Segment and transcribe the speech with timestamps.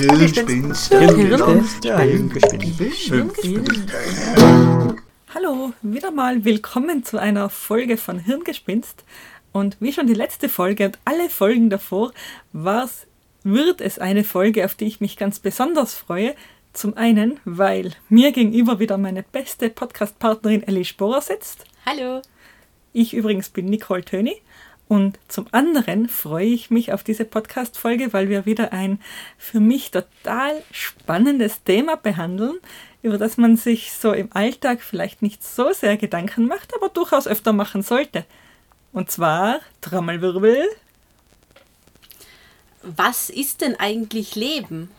[0.00, 0.94] Hirngespinst.
[5.34, 9.04] Hallo, wieder mal willkommen zu einer Folge von Hirngespinst.
[9.52, 12.12] Und wie schon die letzte Folge und alle Folgen davor,
[12.54, 13.06] war's,
[13.44, 16.34] wird es eine Folge, auf die ich mich ganz besonders freue.
[16.78, 21.64] Zum einen, weil mir gegenüber wieder meine beste Podcast-Partnerin Ellie Sporer sitzt.
[21.84, 22.22] Hallo.
[22.92, 24.40] Ich übrigens bin Nicole Töni.
[24.86, 29.00] Und zum anderen freue ich mich auf diese Podcast-Folge, weil wir wieder ein
[29.38, 32.58] für mich total spannendes Thema behandeln,
[33.02, 37.26] über das man sich so im Alltag vielleicht nicht so sehr Gedanken macht, aber durchaus
[37.26, 38.24] öfter machen sollte.
[38.92, 40.64] Und zwar, Trommelwirbel,
[42.82, 44.90] Was ist denn eigentlich Leben?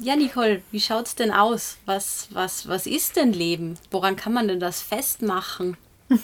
[0.00, 1.78] Ja, Nicole, wie schaut's denn aus?
[1.86, 3.78] Was, was, was ist denn Leben?
[3.90, 5.76] Woran kann man denn das festmachen?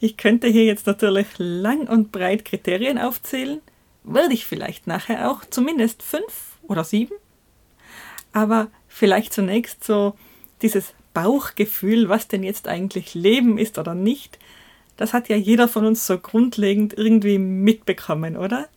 [0.00, 3.60] Ich könnte hier jetzt natürlich lang und breit Kriterien aufzählen.
[4.02, 7.14] Werde ich vielleicht nachher auch, zumindest fünf oder sieben.
[8.32, 10.14] Aber vielleicht zunächst so
[10.60, 14.40] dieses Bauchgefühl, was denn jetzt eigentlich Leben ist oder nicht.
[14.96, 18.68] Das hat ja jeder von uns so grundlegend irgendwie mitbekommen, oder?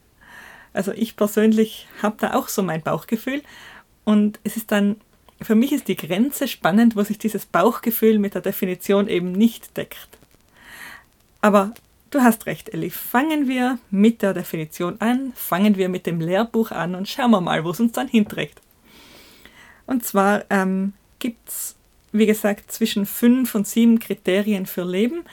[0.75, 3.41] Also ich persönlich habe da auch so mein Bauchgefühl.
[4.03, 4.97] Und es ist dann
[5.41, 9.75] für mich ist die Grenze spannend, wo sich dieses Bauchgefühl mit der Definition eben nicht
[9.77, 10.17] deckt.
[11.41, 11.73] Aber
[12.09, 12.89] du hast recht, Elli.
[12.89, 17.41] Fangen wir mit der Definition an, fangen wir mit dem Lehrbuch an und schauen wir
[17.41, 18.61] mal, wo es uns dann hinträgt.
[19.85, 21.75] Und zwar ähm, gibt es,
[22.11, 25.23] wie gesagt, zwischen fünf und sieben Kriterien für Leben.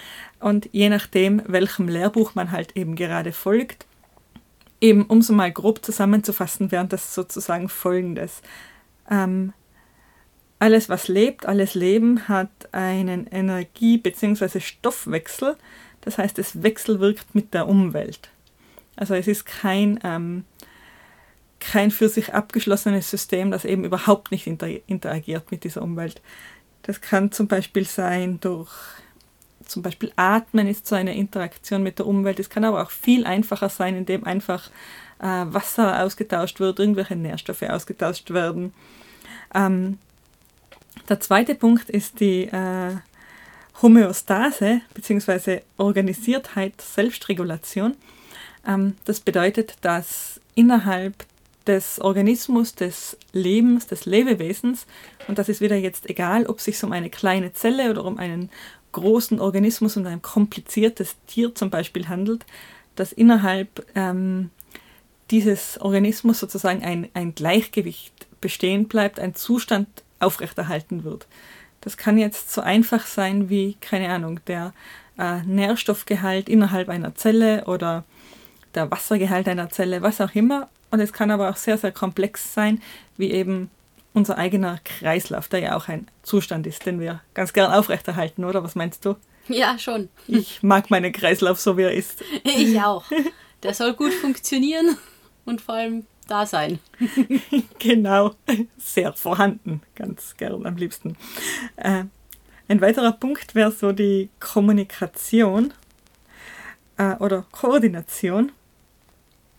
[0.40, 3.86] Und je nachdem, welchem Lehrbuch man halt eben gerade folgt,
[4.82, 8.42] eben um so mal grob zusammenzufassen, wäre das sozusagen folgendes.
[9.08, 9.54] Ähm,
[10.58, 14.60] alles, was lebt, alles Leben hat einen Energie- bzw.
[14.60, 15.56] Stoffwechsel.
[16.02, 18.30] Das heißt, es wechselwirkt mit der Umwelt.
[18.96, 20.44] Also es ist kein, ähm,
[21.60, 26.20] kein für sich abgeschlossenes System, das eben überhaupt nicht inter interagiert mit dieser Umwelt.
[26.82, 28.72] Das kann zum Beispiel sein durch,
[29.72, 32.38] zum Beispiel Atmen ist so eine Interaktion mit der Umwelt.
[32.38, 34.70] Es kann aber auch viel einfacher sein, indem einfach
[35.18, 38.74] äh, Wasser ausgetauscht wird, irgendwelche Nährstoffe ausgetauscht werden.
[39.54, 39.98] Ähm,
[41.08, 42.96] der zweite Punkt ist die äh,
[43.80, 45.60] Homöostase bzw.
[45.78, 47.96] Organisiertheit, Selbstregulation.
[48.66, 51.24] Ähm, das bedeutet, dass innerhalb
[51.66, 54.86] des Organismus, des Lebens, des Lebewesens,
[55.28, 58.18] und das ist wieder jetzt egal, ob es sich um eine kleine Zelle oder um
[58.18, 58.50] einen
[58.92, 62.44] großen Organismus und ein kompliziertes Tier zum Beispiel handelt,
[62.94, 64.50] dass innerhalb ähm,
[65.30, 69.88] dieses Organismus sozusagen ein, ein Gleichgewicht bestehen bleibt, ein Zustand
[70.20, 71.26] aufrechterhalten wird.
[71.80, 74.72] Das kann jetzt so einfach sein wie, keine Ahnung, der
[75.18, 78.04] äh, Nährstoffgehalt innerhalb einer Zelle oder
[78.74, 80.68] der Wassergehalt einer Zelle, was auch immer.
[80.90, 82.80] Und es kann aber auch sehr, sehr komplex sein,
[83.16, 83.70] wie eben
[84.14, 88.62] unser eigener Kreislauf, der ja auch ein Zustand ist, den wir ganz gern aufrechterhalten, oder?
[88.62, 89.16] Was meinst du?
[89.48, 90.08] Ja, schon.
[90.28, 92.22] Ich mag meinen Kreislauf so, wie er ist.
[92.44, 93.04] Ich auch.
[93.62, 94.96] Der soll gut funktionieren
[95.44, 96.78] und vor allem da sein.
[97.78, 98.34] genau,
[98.78, 101.16] sehr vorhanden, ganz gern am liebsten.
[101.76, 102.04] Äh,
[102.68, 105.72] ein weiterer Punkt wäre so die Kommunikation
[106.96, 108.52] äh, oder Koordination.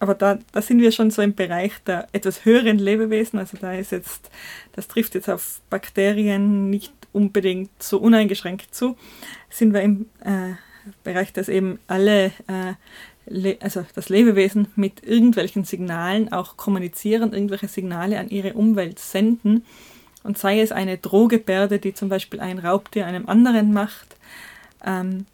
[0.04, 3.40] Aber da, da sind wir schon so im Bereich der etwas höheren Lebewesen.
[3.40, 4.30] Also da ist jetzt,
[4.74, 8.98] das trifft jetzt auf Bakterien nicht unbedingt so uneingeschränkt zu.
[9.50, 10.56] Sind wir im äh,
[11.06, 18.20] Bereich, dass eben alle äh, also das Lebewesen mit irgendwelchen Signalen auch kommunizieren, irgendwelche Signale
[18.20, 19.64] an ihre Umwelt senden.
[20.24, 24.18] Und sei es eine Drohgebärde, die zum Beispiel ein Raubtier einem anderen macht.
[24.86, 25.28] Ähm,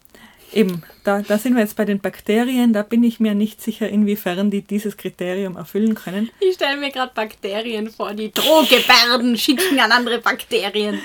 [0.53, 2.73] eben, da, da sind wir jetzt bei den Bakterien.
[2.73, 6.29] Da bin ich mir nicht sicher, inwiefern die dieses Kriterium erfüllen können.
[6.39, 10.99] Ich stelle mir gerade Bakterien vor, die Drohgebärden schicken an andere Bakterien.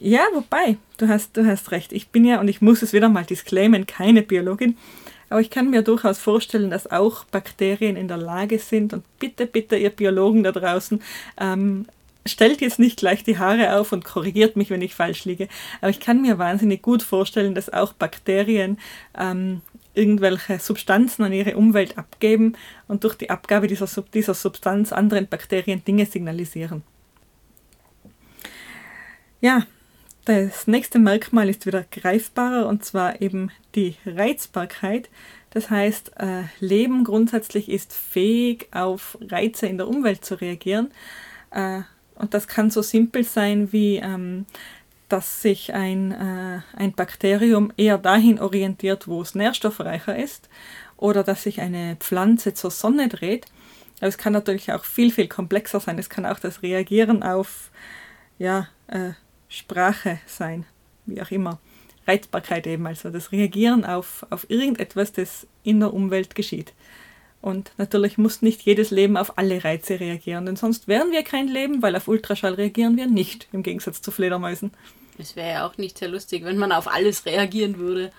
[0.00, 1.92] Ja, wobei, du hast, du hast recht.
[1.92, 4.76] Ich bin ja, und ich muss es wieder mal disclaimen, keine Biologin.
[5.30, 9.46] Aber ich kann mir durchaus vorstellen, dass auch Bakterien in der Lage sind, und bitte,
[9.46, 11.02] bitte, ihr Biologen da draußen,
[11.38, 11.86] ähm,
[12.26, 15.48] stellt jetzt nicht gleich die Haare auf und korrigiert mich, wenn ich falsch liege.
[15.80, 18.78] Aber ich kann mir wahnsinnig gut vorstellen, dass auch Bakterien
[19.16, 19.62] ähm,
[19.94, 22.56] irgendwelche Substanzen an ihre Umwelt abgeben
[22.86, 26.82] und durch die Abgabe dieser, dieser Substanz anderen Bakterien Dinge signalisieren.
[29.40, 29.66] Ja,
[30.24, 35.08] das nächste Merkmal ist wieder greifbarer und zwar eben die Reizbarkeit.
[35.50, 40.90] Das heißt, äh, Leben grundsätzlich ist fähig, auf Reize in der Umwelt zu reagieren.
[41.50, 41.80] Äh,
[42.18, 44.46] und das kann so simpel sein wie, ähm,
[45.08, 50.48] dass sich ein, äh, ein Bakterium eher dahin orientiert, wo es nährstoffreicher ist,
[50.96, 53.46] oder dass sich eine Pflanze zur Sonne dreht.
[53.98, 55.98] Aber es kann natürlich auch viel, viel komplexer sein.
[55.98, 57.70] Es kann auch das Reagieren auf
[58.38, 59.10] ja, äh,
[59.48, 60.66] Sprache sein,
[61.06, 61.58] wie auch immer.
[62.06, 66.72] Reizbarkeit eben, also das Reagieren auf, auf irgendetwas, das in der Umwelt geschieht.
[67.40, 71.46] Und natürlich muss nicht jedes Leben auf alle Reize reagieren, denn sonst wären wir kein
[71.46, 74.72] Leben, weil auf Ultraschall reagieren wir nicht, im Gegensatz zu Fledermäusen.
[75.18, 78.12] Es wäre ja auch nicht sehr lustig, wenn man auf alles reagieren würde.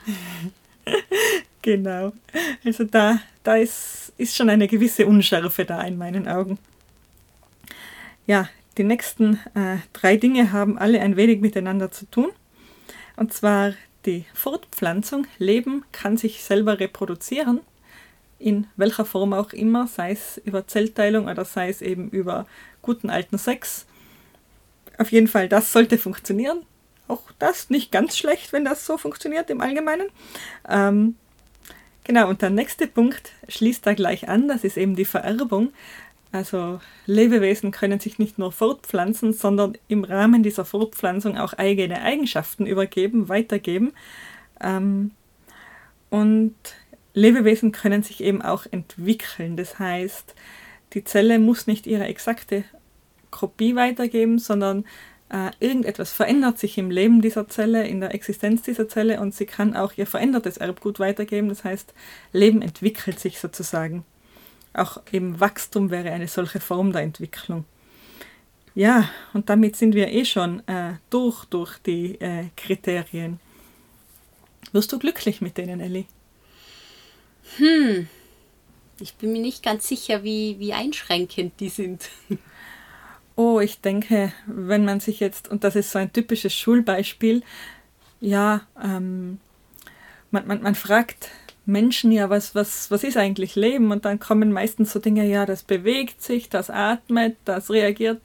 [1.61, 2.13] genau.
[2.63, 6.57] Also da, da ist, ist schon eine gewisse Unschärfe da in meinen Augen.
[8.25, 12.29] Ja, die nächsten äh, drei Dinge haben alle ein wenig miteinander zu tun.
[13.15, 13.73] Und zwar
[14.05, 15.27] die Fortpflanzung.
[15.37, 17.61] Leben kann sich selber reproduzieren,
[18.39, 22.47] in welcher Form auch immer, sei es über Zellteilung oder sei es eben über
[22.81, 23.85] guten alten Sex.
[24.97, 26.63] Auf jeden Fall, das sollte funktionieren.
[27.07, 30.07] Auch das nicht ganz schlecht, wenn das so funktioniert im Allgemeinen.
[30.67, 31.15] Ähm,
[32.03, 35.73] genau, und der nächste Punkt schließt da gleich an, das ist eben die Vererbung.
[36.31, 42.67] Also Lebewesen können sich nicht nur fortpflanzen, sondern im Rahmen dieser Fortpflanzung auch eigene Eigenschaften
[42.67, 43.93] übergeben, weitergeben.
[44.61, 45.11] Ähm,
[46.11, 46.55] und
[47.13, 49.57] Lebewesen können sich eben auch entwickeln.
[49.57, 50.35] Das heißt,
[50.93, 52.63] die Zelle muss nicht ihre exakte
[53.31, 54.85] Kopie weitergeben, sondern
[55.29, 59.45] äh, irgendetwas verändert sich im Leben dieser Zelle, in der Existenz dieser Zelle und sie
[59.45, 61.49] kann auch ihr verändertes Erbgut weitergeben.
[61.49, 61.93] Das heißt,
[62.33, 64.05] Leben entwickelt sich sozusagen.
[64.73, 67.65] Auch eben Wachstum wäre eine solche Form der Entwicklung.
[68.75, 73.39] Ja, und damit sind wir eh schon äh, durch, durch die äh, Kriterien.
[74.71, 76.05] Wirst du glücklich mit denen, Ellie?
[77.57, 78.07] Hm,
[78.99, 82.09] ich bin mir nicht ganz sicher, wie, wie einschränkend die sind.
[83.35, 87.41] Oh, ich denke, wenn man sich jetzt, und das ist so ein typisches Schulbeispiel,
[88.19, 89.39] ja, ähm,
[90.29, 91.29] man, man, man fragt
[91.65, 93.91] Menschen ja, was, was, was ist eigentlich Leben?
[93.91, 98.21] Und dann kommen meistens so Dinge, ja, das bewegt sich, das atmet, das reagiert,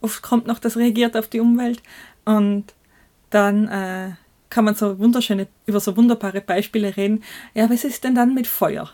[0.00, 1.82] oft kommt noch, das reagiert auf die Umwelt.
[2.24, 2.74] Und
[3.30, 4.10] dann äh,
[4.50, 7.22] kann man so wunderschöne, über so wunderbare Beispiele reden.
[7.54, 8.90] Ja, was ist denn dann mit Feuer?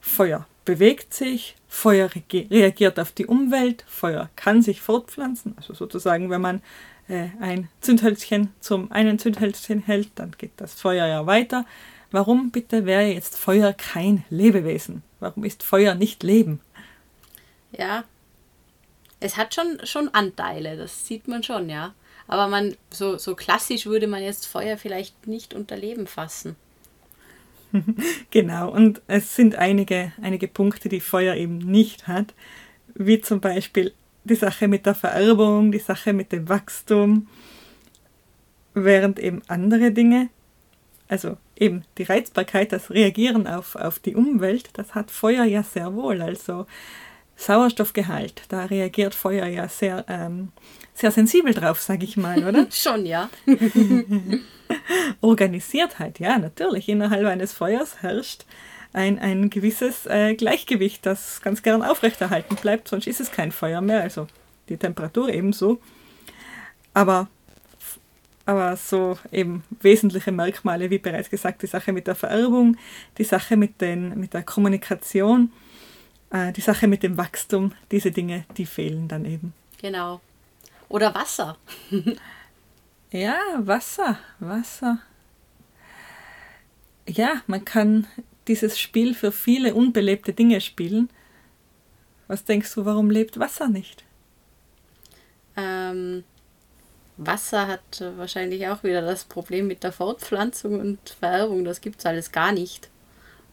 [0.00, 5.54] Feuer bewegt sich, Feuer reagiert auf die Umwelt, Feuer kann sich fortpflanzen.
[5.56, 6.62] Also sozusagen, wenn man
[7.08, 11.64] äh, ein Zündhölzchen zum einen Zündhölzchen hält, dann geht das Feuer ja weiter.
[12.10, 15.02] Warum bitte wäre jetzt Feuer kein Lebewesen?
[15.20, 16.60] Warum ist Feuer nicht Leben?
[17.72, 18.04] Ja,
[19.20, 21.94] es hat schon, schon Anteile, das sieht man schon, ja.
[22.28, 26.56] Aber man, so, so klassisch würde man jetzt Feuer vielleicht nicht unter Leben fassen.
[28.30, 32.34] genau, und es sind einige, einige Punkte, die Feuer eben nicht hat,
[32.94, 33.92] wie zum Beispiel
[34.24, 37.28] die Sache mit der Vererbung, die Sache mit dem Wachstum,
[38.74, 40.28] während eben andere Dinge,
[41.08, 45.94] also eben die Reizbarkeit, das Reagieren auf, auf die Umwelt, das hat Feuer ja sehr
[45.94, 46.20] wohl.
[46.20, 46.66] Also
[47.38, 50.48] Sauerstoffgehalt, da reagiert Feuer ja sehr, ähm,
[50.92, 52.66] sehr sensibel drauf, sage ich mal, oder?
[52.70, 53.30] Schon, ja.
[55.20, 56.88] Organisiertheit, ja, natürlich.
[56.88, 58.44] Innerhalb eines Feuers herrscht
[58.92, 63.80] ein, ein gewisses äh, Gleichgewicht, das ganz gern aufrechterhalten bleibt, sonst ist es kein Feuer
[63.80, 64.26] mehr, also
[64.68, 65.80] die Temperatur ebenso.
[66.92, 67.28] Aber
[68.46, 72.78] aber so eben wesentliche Merkmale, wie bereits gesagt, die Sache mit der Vererbung,
[73.18, 75.52] die Sache mit, den, mit der Kommunikation,
[76.30, 79.54] äh, die Sache mit dem Wachstum, diese Dinge, die fehlen dann eben.
[79.80, 80.20] Genau.
[80.88, 81.56] Oder Wasser.
[83.10, 84.98] ja, Wasser, Wasser.
[87.06, 88.06] Ja, man kann
[88.48, 91.08] dieses Spiel für viele unbelebte Dinge spielen.
[92.26, 94.04] Was denkst du, warum lebt Wasser nicht?
[95.56, 96.24] Ähm,
[97.16, 101.64] Wasser hat wahrscheinlich auch wieder das Problem mit der Fortpflanzung und Vererbung.
[101.64, 102.88] Das gibt es alles gar nicht.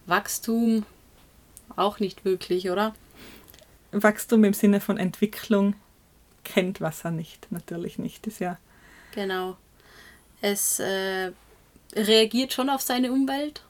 [0.06, 0.86] Wachstum
[1.76, 2.96] auch nicht wirklich, oder?
[3.92, 5.76] Wachstum im Sinne von Entwicklung
[6.44, 8.28] kennt Wasser nicht, natürlich nicht.
[8.28, 8.58] Ist ja.
[9.14, 9.58] Genau.
[10.42, 11.32] Es äh,
[11.96, 13.64] reagiert schon auf seine Umwelt.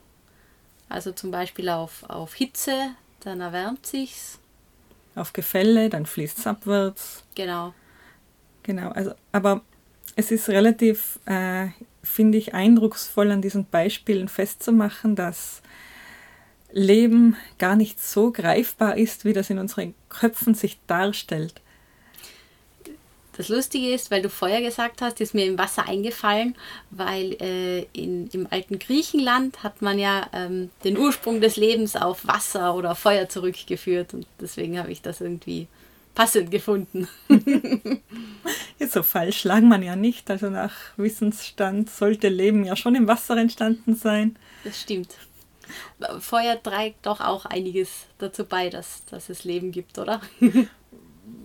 [0.88, 4.38] Also zum Beispiel auf, auf Hitze, dann erwärmt sich's.
[5.14, 7.24] Auf Gefälle, dann fließt es abwärts.
[7.34, 7.74] Genau.
[8.62, 9.62] Genau, also aber
[10.16, 11.68] es ist relativ, äh,
[12.02, 15.62] finde ich, eindrucksvoll an diesen Beispielen festzumachen, dass
[16.76, 21.54] Leben gar nicht so greifbar ist, wie das in unseren Köpfen sich darstellt.
[23.38, 26.54] Das Lustige ist, weil du vorher gesagt hast, ist mir im Wasser eingefallen,
[26.90, 32.26] weil äh, in, im alten Griechenland hat man ja ähm, den Ursprung des Lebens auf
[32.26, 35.68] Wasser oder Feuer zurückgeführt und deswegen habe ich das irgendwie
[36.14, 37.08] passend gefunden.
[38.90, 40.30] so falsch lag man ja nicht.
[40.30, 44.36] Also nach Wissensstand sollte Leben ja schon im Wasser entstanden sein.
[44.64, 45.14] Das stimmt.
[46.20, 50.20] Feuer trägt doch auch einiges dazu bei, dass, dass es Leben gibt, oder?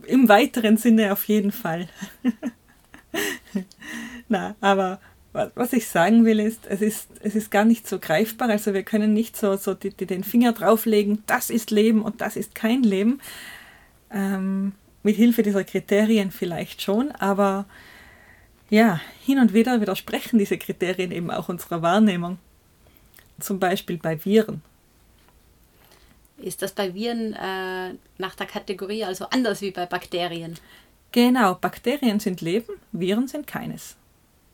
[0.08, 1.88] Im weiteren Sinne auf jeden Fall.
[4.30, 5.00] Na, aber
[5.34, 8.50] was ich sagen will, ist, es ist, es ist gar nicht so greifbar.
[8.50, 12.22] Also wir können nicht so, so die, die den Finger drauflegen, das ist Leben und
[12.22, 13.22] das ist kein Leben.
[14.12, 14.74] Ähm,
[15.04, 17.66] mit Hilfe dieser Kriterien vielleicht schon, aber
[18.70, 22.38] ja, hin und wieder widersprechen diese Kriterien eben auch unserer Wahrnehmung.
[23.42, 24.62] Zum Beispiel bei Viren.
[26.38, 30.56] Ist das bei Viren äh, nach der Kategorie also anders wie bei Bakterien?
[31.12, 33.96] Genau, Bakterien sind Leben, Viren sind keines.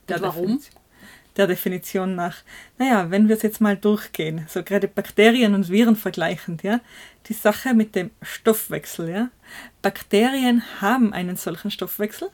[0.10, 0.48] Der warum?
[0.48, 0.82] Definition,
[1.38, 2.38] der Definition nach.
[2.78, 6.82] Naja, wenn wir es jetzt mal durchgehen, so gerade Bakterien und Viren vergleichend, ja,
[7.28, 9.30] die Sache mit dem Stoffwechsel, ja.
[9.82, 12.30] Bakterien haben einen solchen Stoffwechsel,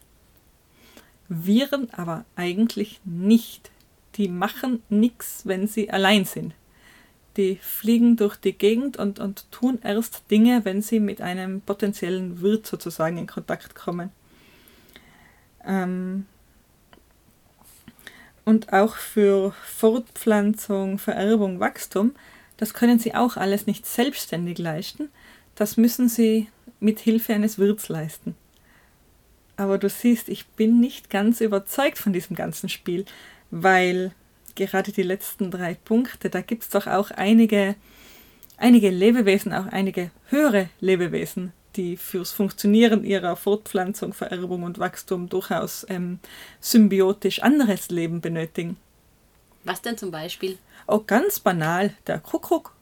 [1.27, 3.72] Viren aber eigentlich nicht.
[4.15, 6.53] Die machen nichts, wenn sie allein sind.
[7.38, 12.41] Die fliegen durch die Gegend und, und tun erst Dinge, wenn sie mit einem potenziellen
[12.41, 14.12] Wirt sozusagen in Kontakt kommen.
[15.65, 16.27] Ähm,
[18.46, 22.13] und auch für Fortpflanzung, Vererbung, Wachstum,
[22.58, 25.10] das können sie auch alles nicht selbstständig leisten.
[25.55, 28.36] Das müssen sie mit Hilfe eines Wirts leisten.
[29.55, 33.05] Aber du siehst, ich bin nicht ganz überzeugt von diesem ganzen Spiel,
[33.53, 34.13] weil
[34.55, 37.75] gerade die letzten drei Punkte, da gibt es doch auch einige,
[38.57, 45.86] einige Lebewesen, auch einige höhere Lebewesen, die fürs Funktionieren ihrer Fortpflanzung, Vererbung und Wachstum durchaus
[45.88, 46.19] ähm,
[46.62, 48.77] symbiotisch anderes Leben benötigen.
[49.63, 50.57] Was denn zum Beispiel?
[50.88, 52.74] Oh, ganz banal, der Kuckuck.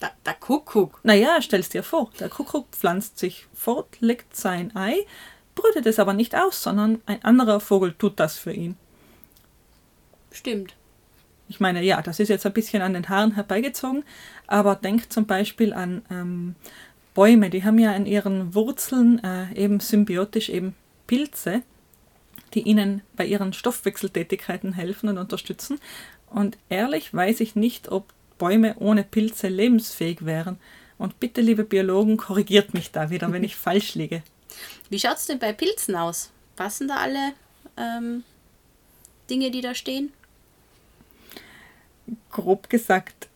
[0.00, 0.98] Der, der Kuckuck?
[1.04, 5.06] Naja, stell's dir vor, der Kuckuck pflanzt sich fort, legt sein Ei,
[5.54, 8.76] brütet es aber nicht aus, sondern ein anderer Vogel tut das für ihn.
[10.32, 10.74] Stimmt.
[11.48, 14.04] Ich meine, ja, das ist jetzt ein bisschen an den Haaren herbeigezogen,
[14.46, 16.54] aber denk zum Beispiel an ähm,
[17.14, 20.74] Bäume, die haben ja in ihren Wurzeln äh, eben symbiotisch eben
[21.06, 21.62] Pilze,
[22.54, 25.78] die ihnen bei ihren Stoffwechseltätigkeiten helfen und unterstützen.
[26.30, 30.58] Und ehrlich weiß ich nicht, ob Bäume ohne Pilze lebensfähig wären.
[30.96, 34.22] Und bitte, liebe Biologen, korrigiert mich da wieder, wenn ich falsch liege.
[34.88, 36.30] Wie schaut es denn bei Pilzen aus?
[36.56, 37.32] Passen da alle
[37.76, 38.24] ähm,
[39.28, 40.12] Dinge, die da stehen?
[42.30, 43.28] Grob gesagt,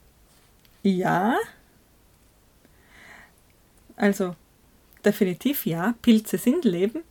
[0.82, 1.36] ja.
[3.96, 4.34] Also
[5.04, 7.02] definitiv ja, Pilze sind Leben.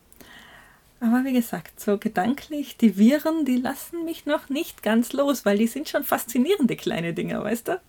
[0.99, 5.57] Aber wie gesagt, so gedanklich, die Viren, die lassen mich noch nicht ganz los, weil
[5.57, 7.81] die sind schon faszinierende kleine Dinger, weißt du?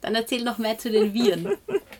[0.00, 1.56] Dann erzähl noch mehr zu den Viren.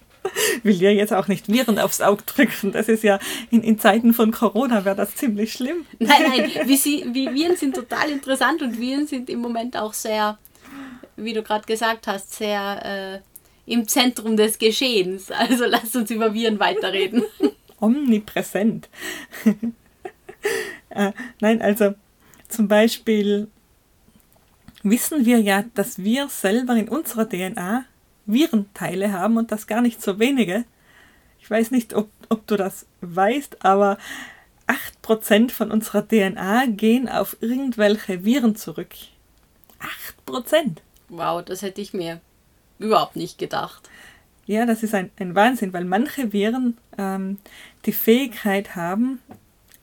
[0.63, 2.73] Will dir jetzt auch nicht Viren aufs Auge drücken.
[2.73, 3.19] Das ist ja
[3.51, 5.87] in, in Zeiten von Corona wäre das ziemlich schlimm.
[5.99, 9.95] Nein, nein, wie, sie, wie Viren sind total interessant und Viren sind im Moment auch
[9.95, 10.39] sehr,
[11.25, 13.23] wie du gerade gesagt hast, sehr
[13.67, 15.31] äh, im Zentrum des Geschehens.
[15.37, 17.23] Also lass uns über Viren weiterreden.
[17.81, 18.89] Omnipräsent.
[20.91, 21.95] äh, nein, also
[22.49, 23.49] zum Beispiel
[24.83, 27.85] wissen wir ja, dass wir selber in unserer DNA
[28.27, 30.65] Virenteile haben und das gar nicht so wenige.
[31.41, 33.99] Ich weiß nicht, ob, ob du das weißt, aber
[35.03, 38.95] 8% von unserer DNA gehen auf irgendwelche Viren zurück.
[40.27, 40.77] 8%!
[41.11, 42.21] Wow, das hätte ich mir
[42.79, 43.89] überhaupt nicht gedacht.
[44.47, 47.39] Ja, das ist ein, ein Wahnsinn, weil manche Viren ähm,
[47.85, 49.21] die Fähigkeit haben,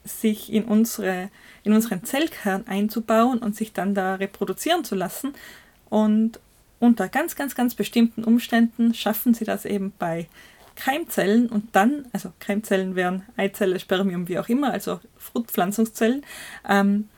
[0.03, 1.29] sich in, unsere,
[1.63, 5.33] in unseren Zellkern einzubauen und sich dann da reproduzieren zu lassen.
[5.89, 6.39] Und
[6.79, 10.27] unter ganz, ganz, ganz bestimmten Umständen schaffen sie das eben bei
[10.75, 16.23] Keimzellen und dann, also Keimzellen wären Eizelle, Spermium, wie auch immer, also Fruchtpflanzungszellen,
[16.67, 17.09] ähm,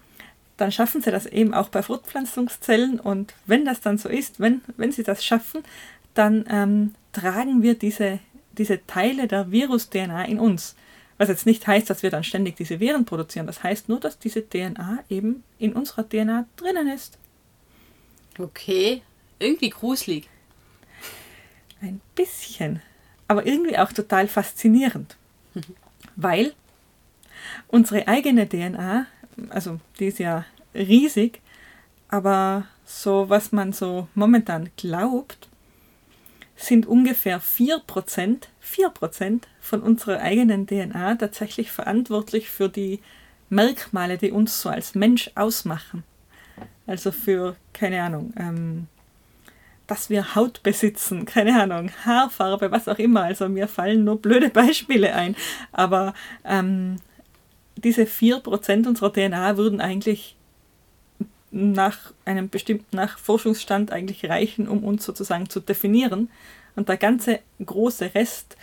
[0.60, 4.62] dann schaffen sie das eben auch bei Fruchtpflanzungszellen und wenn das dann so ist, wenn,
[4.78, 5.63] wenn sie das schaffen,
[6.13, 8.20] dann ähm, tragen wir diese,
[8.58, 10.75] diese Teile der Virus-DNA in uns.
[11.18, 13.46] Was jetzt nicht heißt, dass wir dann ständig diese Viren produzieren.
[13.46, 17.18] Das heißt nur, dass diese DNA eben in unserer DNA drinnen ist.
[18.38, 19.01] Okay,
[19.38, 20.30] irgendwie gruselig.
[21.82, 22.82] Ein bisschen.
[23.28, 25.18] Aber irgendwie auch total faszinierend.
[26.16, 26.54] Weil
[27.68, 29.06] unsere eigene DNA,
[29.50, 31.41] also die ist ja riesig,
[32.08, 35.48] aber so was man so momentan glaubt,
[36.55, 43.00] sind ungefähr 4%, 4% von unserer eigenen DNA tatsächlich verantwortlich für die
[43.50, 46.03] Merkmale, die uns so als Mensch ausmachen.
[46.86, 48.88] Also für, keine Ahnung, ähm,
[49.88, 53.24] dass wir Haut besitzen, keine Ahnung, Haarfarbe, was auch immer.
[53.24, 55.36] Also mir fallen nur blöde Beispiele ein.
[55.72, 56.98] Aber ähm,
[57.81, 60.36] diese 4% unserer DNA würden eigentlich
[61.51, 66.29] nach einem bestimmten nach Forschungsstand eigentlich reichen, um uns sozusagen zu definieren.
[66.75, 68.55] Und der ganze große Rest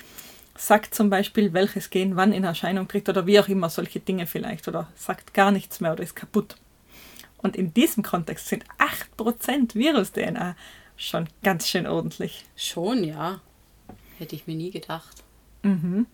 [0.56, 4.26] sagt zum Beispiel, welches Gen wann in Erscheinung tritt oder wie auch immer, solche Dinge
[4.26, 6.56] vielleicht, oder sagt gar nichts mehr oder ist kaputt.
[7.38, 8.64] Und in diesem Kontext sind
[9.18, 10.56] 8% Virus-DNA
[10.96, 12.44] schon ganz schön ordentlich.
[12.56, 13.40] Schon, ja.
[14.18, 15.22] Hätte ich mir nie gedacht.
[15.62, 16.06] Mhm.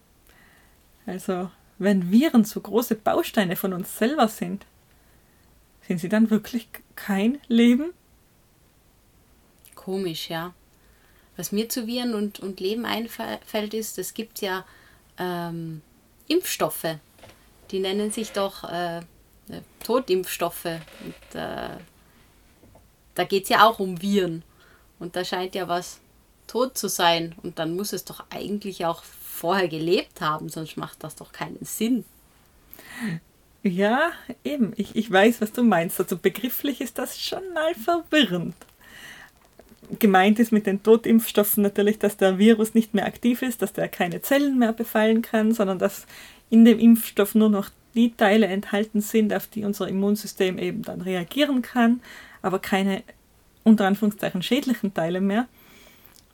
[1.06, 1.50] Also,
[1.82, 4.66] wenn Viren so große Bausteine von uns selber sind,
[5.86, 7.92] sind sie dann wirklich kein Leben?
[9.74, 10.54] Komisch, ja.
[11.36, 14.64] Was mir zu Viren und, und Leben einfällt, ist, es gibt ja
[15.18, 15.82] ähm,
[16.28, 16.98] Impfstoffe.
[17.70, 19.02] Die nennen sich doch äh, äh
[19.82, 20.66] Totimpfstoffe.
[20.66, 21.76] Und äh,
[23.14, 24.44] da geht es ja auch um Viren.
[24.98, 26.00] Und da scheint ja was
[26.46, 27.34] tot zu sein.
[27.42, 31.64] Und dann muss es doch eigentlich auch vorher gelebt haben, sonst macht das doch keinen
[31.64, 32.04] Sinn.
[33.62, 34.12] Ja,
[34.44, 34.72] eben.
[34.76, 35.98] Ich, ich weiß, was du meinst.
[36.00, 38.54] Also begrifflich ist das schon mal verwirrend.
[39.98, 43.88] Gemeint ist mit den Totimpfstoffen natürlich, dass der Virus nicht mehr aktiv ist, dass der
[43.88, 46.06] keine Zellen mehr befallen kann, sondern dass
[46.50, 51.02] in dem Impfstoff nur noch die Teile enthalten sind, auf die unser Immunsystem eben dann
[51.02, 52.00] reagieren kann,
[52.40, 53.02] aber keine
[53.64, 55.46] unter Anführungszeichen schädlichen Teile mehr.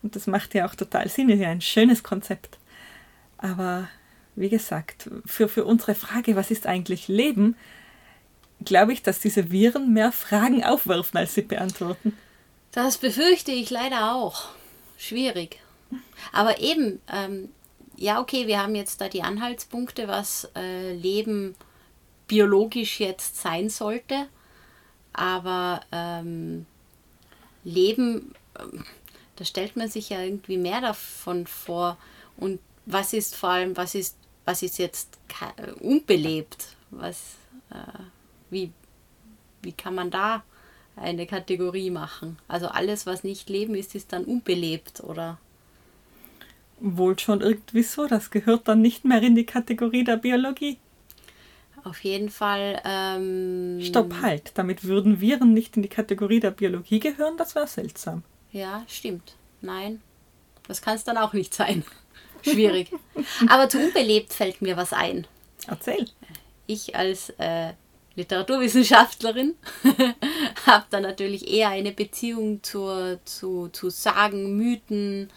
[0.02, 2.58] Und das macht ja auch total Sinn, ist ja ein schönes Konzept.
[3.38, 3.88] Aber
[4.36, 7.56] wie gesagt, für, für unsere Frage, was ist eigentlich Leben,
[8.64, 12.16] glaube ich, dass diese Viren mehr Fragen aufwerfen, als sie beantworten.
[12.72, 14.48] Das befürchte ich leider auch.
[14.96, 15.60] Schwierig.
[16.32, 17.48] Aber eben, ähm,
[17.96, 21.54] ja, okay, wir haben jetzt da die Anhaltspunkte, was äh, Leben
[22.26, 24.26] biologisch jetzt sein sollte.
[25.12, 26.66] Aber ähm,
[27.64, 28.84] Leben, ähm,
[29.36, 31.96] da stellt man sich ja irgendwie mehr davon vor.
[32.36, 34.16] Und was ist vor allem, was ist
[34.48, 35.18] was ist jetzt
[35.80, 36.74] unbelebt?
[36.90, 37.36] Was,
[37.70, 38.02] äh,
[38.48, 38.72] wie,
[39.60, 40.42] wie kann man da
[40.96, 42.38] eine Kategorie machen?
[42.48, 45.36] Also alles, was nicht Leben ist, ist dann unbelebt, oder?
[46.80, 50.78] Wohl schon irgendwie so, das gehört dann nicht mehr in die Kategorie der Biologie.
[51.84, 52.80] Auf jeden Fall.
[52.86, 54.52] Ähm, Stopp, halt.
[54.54, 58.22] Damit würden Viren nicht in die Kategorie der Biologie gehören, das wäre seltsam.
[58.50, 59.34] Ja, stimmt.
[59.60, 60.00] Nein.
[60.66, 61.84] Das kann es dann auch nicht sein.
[62.42, 62.90] Schwierig.
[63.48, 65.26] Aber zu unbelebt fällt mir was ein.
[65.66, 66.06] Erzähl.
[66.66, 67.72] Ich als äh,
[68.16, 69.54] Literaturwissenschaftlerin
[70.66, 75.30] habe da natürlich eher eine Beziehung zur, zu, zu Sagen, Mythen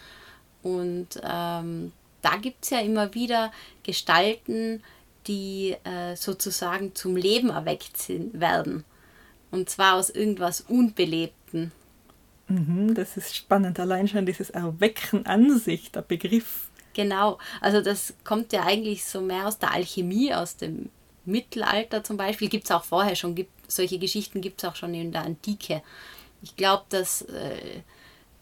[0.64, 3.52] und ähm, da gibt es ja immer wieder
[3.84, 4.84] Gestalten,
[5.28, 8.84] die äh, sozusagen zum Leben erweckt sind, werden.
[9.52, 11.72] Und zwar aus irgendwas Unbelebten.
[12.48, 13.80] Mhm, das ist spannend.
[13.80, 19.22] Allein schon dieses Erwecken an sich, der Begriff Genau, also das kommt ja eigentlich so
[19.22, 20.90] mehr aus der Alchemie, aus dem
[21.26, 22.50] Mittelalter zum Beispiel.
[22.50, 25.82] Gibt es auch vorher schon, gibt, solche Geschichten gibt es auch schon in der Antike.
[26.42, 27.82] Ich glaube, dass äh,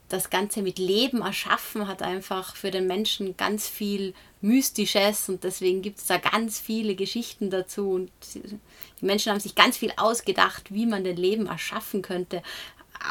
[0.08, 5.82] das Ganze mit Leben erschaffen hat einfach für den Menschen ganz viel Mystisches und deswegen
[5.82, 7.92] gibt es da ganz viele Geschichten dazu.
[7.92, 12.42] Und die Menschen haben sich ganz viel ausgedacht, wie man den Leben erschaffen könnte.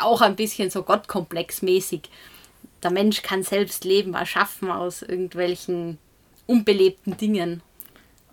[0.02, 2.02] Auch ein bisschen so gottkomplexmäßig.
[2.02, 2.10] mäßig
[2.82, 5.98] der Mensch kann selbst Leben erschaffen aus irgendwelchen
[6.46, 7.62] unbelebten Dingen.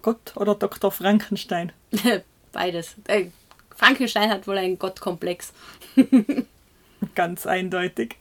[0.02, 0.92] Gott oder Dr.
[0.92, 1.72] Frankenstein?
[2.52, 2.96] Beides.
[3.08, 3.28] Äh,
[3.76, 5.52] Frankenstein hat wohl einen Gottkomplex.
[7.16, 8.16] Ganz eindeutig.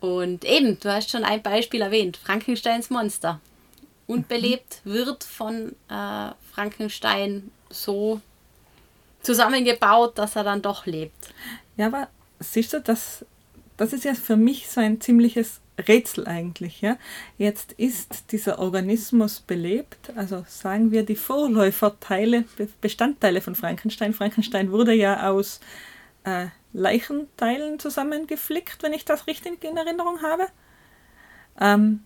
[0.00, 3.40] Und eben, du hast schon ein Beispiel erwähnt: Frankensteins Monster.
[4.06, 4.92] Unbelebt mhm.
[4.92, 8.20] wird von äh, Frankenstein so
[9.22, 11.32] zusammengebaut, dass er dann doch lebt.
[11.76, 12.08] Ja, aber
[12.40, 13.24] siehst du, das
[13.76, 16.80] das ist ja für mich so ein ziemliches Rätsel eigentlich.
[16.80, 16.96] Ja?
[17.38, 22.44] Jetzt ist dieser Organismus belebt, also sagen wir die Vorläuferteile,
[22.80, 24.14] Bestandteile von Frankenstein.
[24.14, 25.60] Frankenstein wurde ja aus
[26.24, 30.48] äh, Leichenteilen zusammengeflickt, wenn ich das richtig in Erinnerung habe.
[31.60, 32.00] Ähm,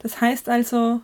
[0.00, 1.00] das heißt also,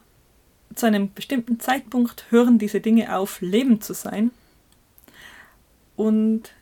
[0.75, 4.31] zu einem bestimmten Zeitpunkt hören diese Dinge auf, lebend zu sein.
[5.97, 6.53] Und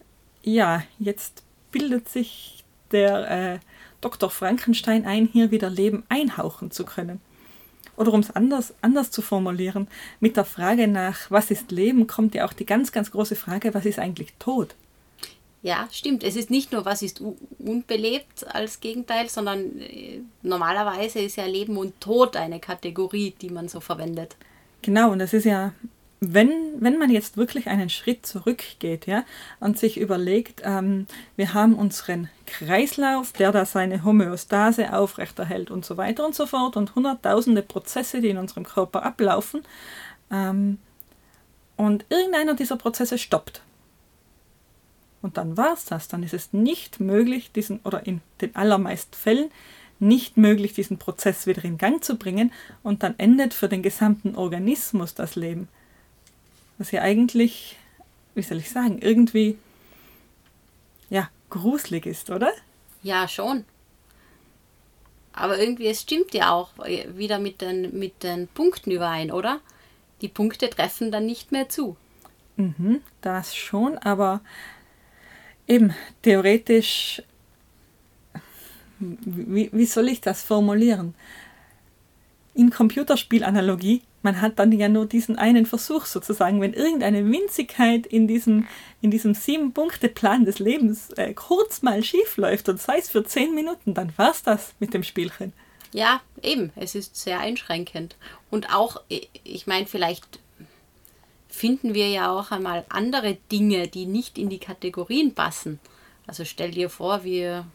[0.43, 2.58] ja, jetzt bildet sich
[2.93, 3.59] der äh,
[4.01, 4.31] Dr.
[4.31, 7.21] Frankenstein ein, hier wieder Leben einhauchen zu können.
[7.97, 9.89] Oder um es anders, anders zu formulieren,
[10.21, 13.75] mit der Frage nach, was ist Leben, kommt ja auch die ganz, ganz große Frage,
[13.75, 14.77] was ist eigentlich Tod?
[15.63, 16.23] Ja, stimmt.
[16.23, 17.21] Es ist nicht nur, was ist
[17.59, 23.69] unbelebt als Gegenteil, sondern äh, normalerweise ist ja Leben und Tod eine Kategorie, die man
[23.69, 24.37] so verwendet.
[24.83, 25.73] Genau, und das ist ja
[26.21, 26.51] wenn,
[26.81, 29.25] wenn man jetzt wirklich einen Schritt zurückgeht ja,
[29.61, 35.97] und sich überlegt, ähm, wir haben unseren Kreislauf, der da seine Homöostase aufrechterhält und so
[35.97, 39.63] weiter und so fort und hunderttausende Prozesse, die in unserem Körper ablaufen.
[40.31, 40.79] Ähm,
[41.77, 43.63] und irgendeiner dieser Prozesse stoppt.
[45.23, 46.09] Und dann war es das.
[46.09, 49.51] Dann ist es nicht möglich, diesen, oder in den allermeisten Fällen
[50.01, 52.53] nicht möglich, diesen Prozess wieder in Gang zu bringen.
[52.83, 55.69] Und dann endet für den gesamten Organismus das Leben.
[56.79, 57.77] Was ja eigentlich,
[58.35, 59.59] wie soll ich sagen, irgendwie,
[61.11, 62.53] ja, gruselig ist, oder?
[63.03, 63.65] Ja, schon.
[65.33, 66.71] Aber irgendwie, es stimmt ja auch
[67.17, 69.61] wieder mit den, mit den Punkten überein, oder?
[70.21, 71.97] Die Punkte treffen dann nicht mehr zu.
[72.57, 74.41] Mhm, das schon, aber
[75.69, 77.23] eben theoretisch,
[78.99, 81.15] wie, wie soll ich das formulieren?
[82.59, 86.61] In Computerspielanalogie, man hat dann ja nur diesen einen Versuch sozusagen.
[86.61, 88.67] Wenn irgendeine Winzigkeit in diesem,
[89.01, 93.55] in diesem Sieben-Punkte-Plan des Lebens äh, kurz mal schief läuft und sei es für zehn
[93.55, 95.53] Minuten, dann war es das mit dem Spielchen.
[95.93, 96.73] Ja, eben.
[96.75, 98.17] Es ist sehr einschränkend.
[98.51, 100.41] Und auch, ich meine, vielleicht
[101.49, 105.79] finden wir ja auch einmal andere Dinge, die nicht in die Kategorien passen.
[106.27, 107.67] Also stell dir vor, wir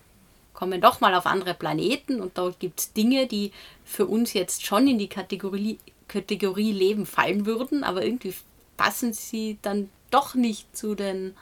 [0.63, 3.51] kommen doch mal auf andere Planeten und dort gibt es Dinge, die
[3.83, 8.33] für uns jetzt schon in die Kategorie, Kategorie Leben fallen würden, aber irgendwie
[8.77, 11.33] passen sie dann doch nicht zu den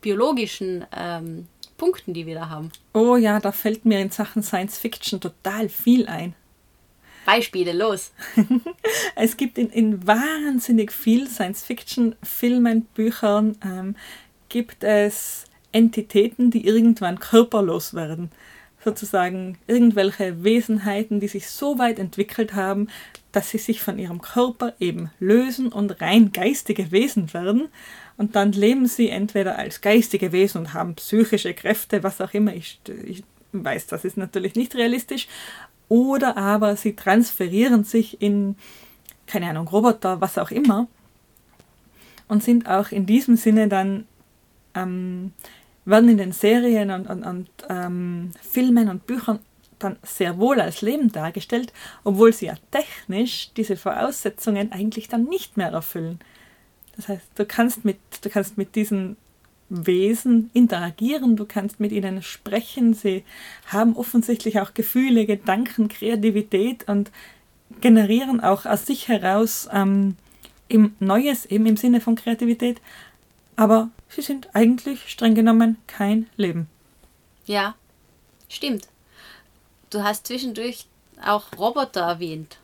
[0.00, 2.72] biologischen ähm, Punkten, die wir da haben.
[2.94, 6.34] Oh ja, da fällt mir in Sachen Science Fiction total viel ein.
[7.26, 8.12] Beispiele, los.
[9.16, 13.96] es gibt in, in wahnsinnig viel Science-Fiction-Filmen, Büchern, ähm,
[14.48, 18.30] gibt es Entitäten, die irgendwann körperlos werden.
[18.84, 22.88] Sozusagen irgendwelche Wesenheiten, die sich so weit entwickelt haben,
[23.30, 27.68] dass sie sich von ihrem Körper eben lösen und rein geistige Wesen werden.
[28.16, 32.54] Und dann leben sie entweder als geistige Wesen und haben psychische Kräfte, was auch immer.
[32.54, 35.28] Ich, ich weiß, das ist natürlich nicht realistisch
[35.88, 38.56] oder aber sie transferieren sich in,
[39.26, 40.88] keine Ahnung, Roboter, was auch immer
[42.28, 44.06] und sind auch in diesem Sinne dann,
[44.74, 45.32] ähm,
[45.84, 49.40] werden in den Serien und, und, und ähm, Filmen und Büchern
[49.78, 51.72] dann sehr wohl als Leben dargestellt,
[52.04, 56.20] obwohl sie ja technisch diese Voraussetzungen eigentlich dann nicht mehr erfüllen.
[56.96, 59.16] Das heißt, du kannst mit, du kannst mit diesen
[59.68, 63.24] Wesen interagieren, du kannst mit ihnen sprechen, sie
[63.66, 67.10] haben offensichtlich auch Gefühle, Gedanken, Kreativität und
[67.80, 70.16] generieren auch aus sich heraus ähm,
[70.68, 72.80] im Neues, eben im Sinne von Kreativität,
[73.56, 76.68] aber sie sind eigentlich streng genommen kein Leben.
[77.46, 77.74] Ja,
[78.48, 78.88] stimmt.
[79.90, 80.86] Du hast zwischendurch
[81.24, 82.58] auch Roboter erwähnt.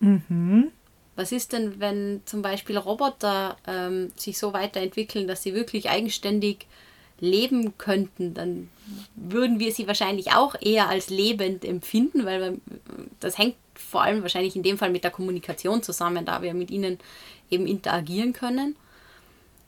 [0.00, 0.70] Mhm.
[1.16, 6.66] Was ist denn, wenn zum Beispiel Roboter ähm, sich so weiterentwickeln, dass sie wirklich eigenständig
[7.20, 8.34] leben könnten?
[8.34, 8.68] Dann
[9.14, 12.58] würden wir sie wahrscheinlich auch eher als lebend empfinden, weil
[13.20, 16.70] das hängt vor allem wahrscheinlich in dem Fall mit der Kommunikation zusammen, da wir mit
[16.70, 16.98] ihnen
[17.50, 18.76] eben interagieren können.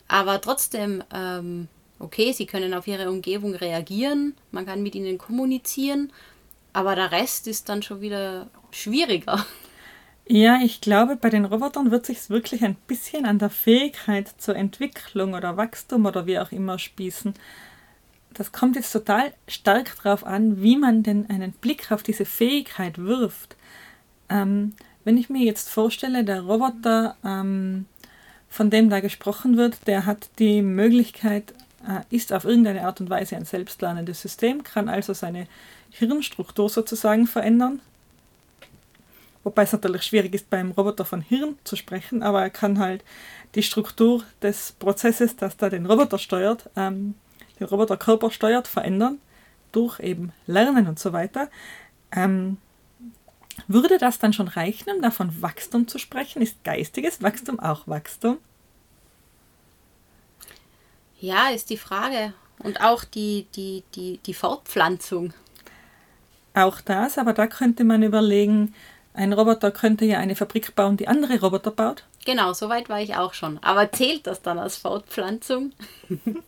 [0.08, 6.12] Aber trotzdem, ähm, okay, sie können auf ihre Umgebung reagieren, man kann mit ihnen kommunizieren,
[6.72, 9.44] aber der Rest ist dann schon wieder schwieriger.
[10.28, 14.56] Ja, ich glaube, bei den Robotern wird sich wirklich ein bisschen an der Fähigkeit zur
[14.56, 17.32] Entwicklung oder Wachstum oder wie auch immer spießen.
[18.34, 22.98] Das kommt jetzt total stark darauf an, wie man denn einen Blick auf diese Fähigkeit
[22.98, 23.56] wirft.
[24.28, 27.86] Ähm, wenn ich mir jetzt vorstelle, der Roboter, ähm,
[28.48, 31.52] von dem da gesprochen wird, der hat die Möglichkeit,
[31.86, 35.46] äh, ist auf irgendeine Art und Weise ein selbstlernendes System, kann also seine
[35.90, 37.80] Hirnstruktur sozusagen verändern,
[39.46, 43.04] Wobei es natürlich schwierig ist, beim Roboter von Hirn zu sprechen, aber er kann halt
[43.54, 47.14] die Struktur des Prozesses, das da den Roboter steuert, ähm,
[47.60, 49.20] den Roboterkörper steuert, verändern,
[49.70, 51.48] durch eben Lernen und so weiter.
[52.10, 52.56] Ähm,
[53.68, 56.42] würde das dann schon reichen, um davon Wachstum zu sprechen?
[56.42, 58.38] Ist geistiges Wachstum auch Wachstum?
[61.20, 62.34] Ja, ist die Frage.
[62.58, 65.32] Und auch die, die, die, die Fortpflanzung.
[66.54, 68.74] Auch das, aber da könnte man überlegen,
[69.12, 72.04] ein Roboter könnte ja eine Fabrik bauen, die andere Roboter baut.
[72.24, 73.58] Genau, so weit war ich auch schon.
[73.62, 75.72] Aber zählt das dann als Fortpflanzung?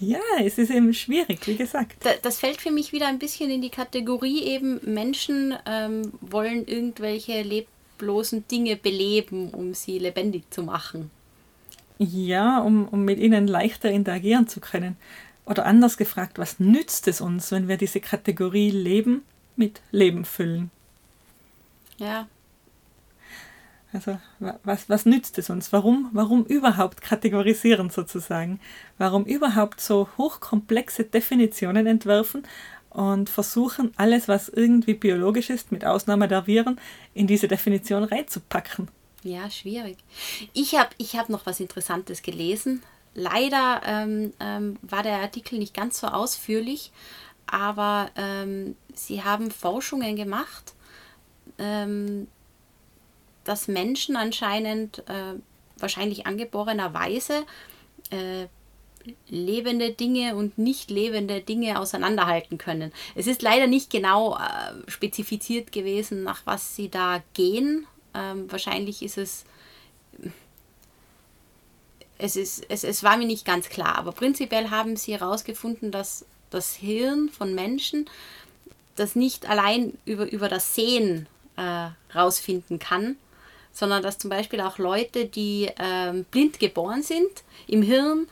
[0.00, 2.04] ja, es ist eben schwierig, wie gesagt.
[2.22, 7.42] das fällt für mich wieder ein bisschen in die Kategorie eben, Menschen ähm, wollen irgendwelche
[7.42, 11.10] leblosen Dinge beleben, um sie lebendig zu machen.
[11.98, 14.96] Ja, um, um mit ihnen leichter interagieren zu können.
[15.44, 19.22] Oder anders gefragt, was nützt es uns, wenn wir diese Kategorie Leben
[19.56, 20.70] mit Leben füllen?
[21.98, 22.26] Ja.
[23.92, 24.18] Also
[24.62, 25.72] was, was nützt es uns?
[25.72, 28.60] Warum, warum überhaupt kategorisieren sozusagen?
[28.98, 32.44] Warum überhaupt so hochkomplexe Definitionen entwerfen
[32.90, 36.80] und versuchen, alles, was irgendwie biologisch ist, mit Ausnahme der Viren,
[37.14, 38.88] in diese Definition reinzupacken?
[39.22, 39.98] Ja, schwierig.
[40.52, 42.82] Ich habe ich hab noch was Interessantes gelesen.
[43.14, 46.92] Leider ähm, ähm, war der Artikel nicht ganz so ausführlich,
[47.46, 50.74] aber ähm, sie haben Forschungen gemacht,
[51.58, 52.28] ähm,
[53.50, 55.34] dass Menschen anscheinend äh,
[55.76, 57.44] wahrscheinlich angeborenerweise
[58.10, 58.46] äh,
[59.26, 62.92] lebende Dinge und nicht lebende Dinge auseinanderhalten können.
[63.16, 67.88] Es ist leider nicht genau äh, spezifiziert gewesen, nach was sie da gehen.
[68.14, 69.44] Ähm, wahrscheinlich ist es,
[72.18, 76.24] es, ist es, es war mir nicht ganz klar, aber prinzipiell haben sie herausgefunden, dass
[76.50, 78.08] das Hirn von Menschen
[78.94, 83.16] das nicht allein über, über das Sehen äh, rausfinden kann,
[83.72, 87.30] sondern dass zum Beispiel auch Leute, die ähm, blind geboren sind,
[87.66, 88.26] im Hirn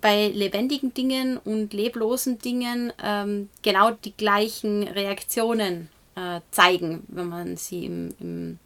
[0.00, 7.56] bei lebendigen Dingen und leblosen Dingen ähm, genau die gleichen Reaktionen äh, zeigen, wenn man
[7.56, 8.58] sie im, im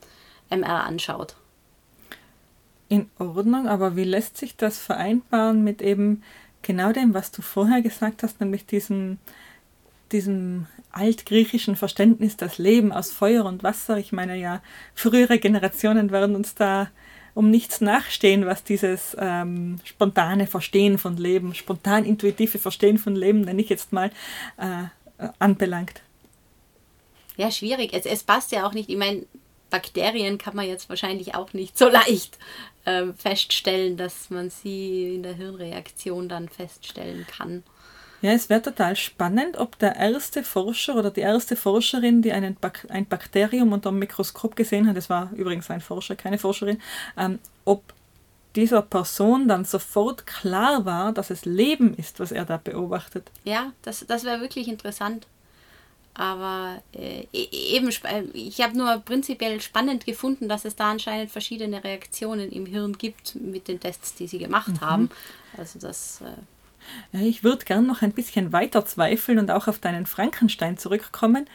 [0.49, 1.35] MR anschaut.
[2.88, 6.23] In Ordnung, aber wie lässt sich das vereinbaren mit eben
[6.62, 9.19] genau dem, was du vorher gesagt hast, nämlich diesem,
[10.12, 13.99] diesem altgriechischen Verständnis, das Leben aus Feuer und Wasser.
[13.99, 14.61] Ich meine ja,
[14.94, 16.88] frühere Generationen werden uns da
[17.35, 23.42] um nichts nachstehen, was dieses ähm, spontane Verstehen von Leben, spontan intuitive Verstehen von Leben,
[23.42, 24.11] nenne ich jetzt mal,
[24.57, 26.03] äh, anbelangt.
[27.37, 27.94] Ja, schwierig.
[27.94, 28.90] Es, es passt ja auch nicht.
[28.90, 29.25] Ich meine,
[29.70, 32.38] Bakterien kann man jetzt wahrscheinlich auch nicht so leicht
[32.85, 37.62] äh, feststellen, dass man sie in der Hirnreaktion dann feststellen kann.
[38.22, 42.54] Ja, es wäre total spannend, ob der erste Forscher oder die erste Forscherin, die einen
[42.54, 46.80] Bak ein Bakterium unter dem Mikroskop gesehen hat, das war übrigens ein Forscher, keine Forscherin,
[47.16, 47.83] ähm, ob
[48.56, 53.30] dieser Person dann sofort klar war, dass es Leben ist, was er da beobachtet.
[53.44, 55.26] Ja, das, das wäre wirklich interessant.
[56.12, 61.30] Aber äh, e-, eben, äh, ich habe nur prinzipiell spannend gefunden, dass es da anscheinend
[61.30, 64.80] verschiedene Reaktionen im Hirn gibt mit den Tests, die sie gemacht mhm.
[64.80, 65.11] haben.
[65.56, 66.20] Also das.
[66.20, 66.42] Äh,
[67.12, 71.46] ich würde gern noch ein bisschen weiter zweifeln und auch auf deinen Frankenstein zurückkommen,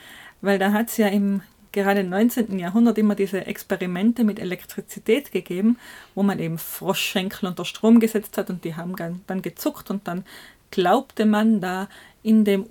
[0.42, 1.42] weil da hat es ja im
[1.76, 2.58] gerade im 19.
[2.58, 5.78] Jahrhundert immer diese Experimente mit Elektrizität gegeben,
[6.16, 8.96] wo man eben Froschschenkel unter Strom gesetzt hat und die haben
[9.28, 10.24] dann gezuckt und dann
[10.72, 11.90] glaubte man da
[12.24, 12.66] in dem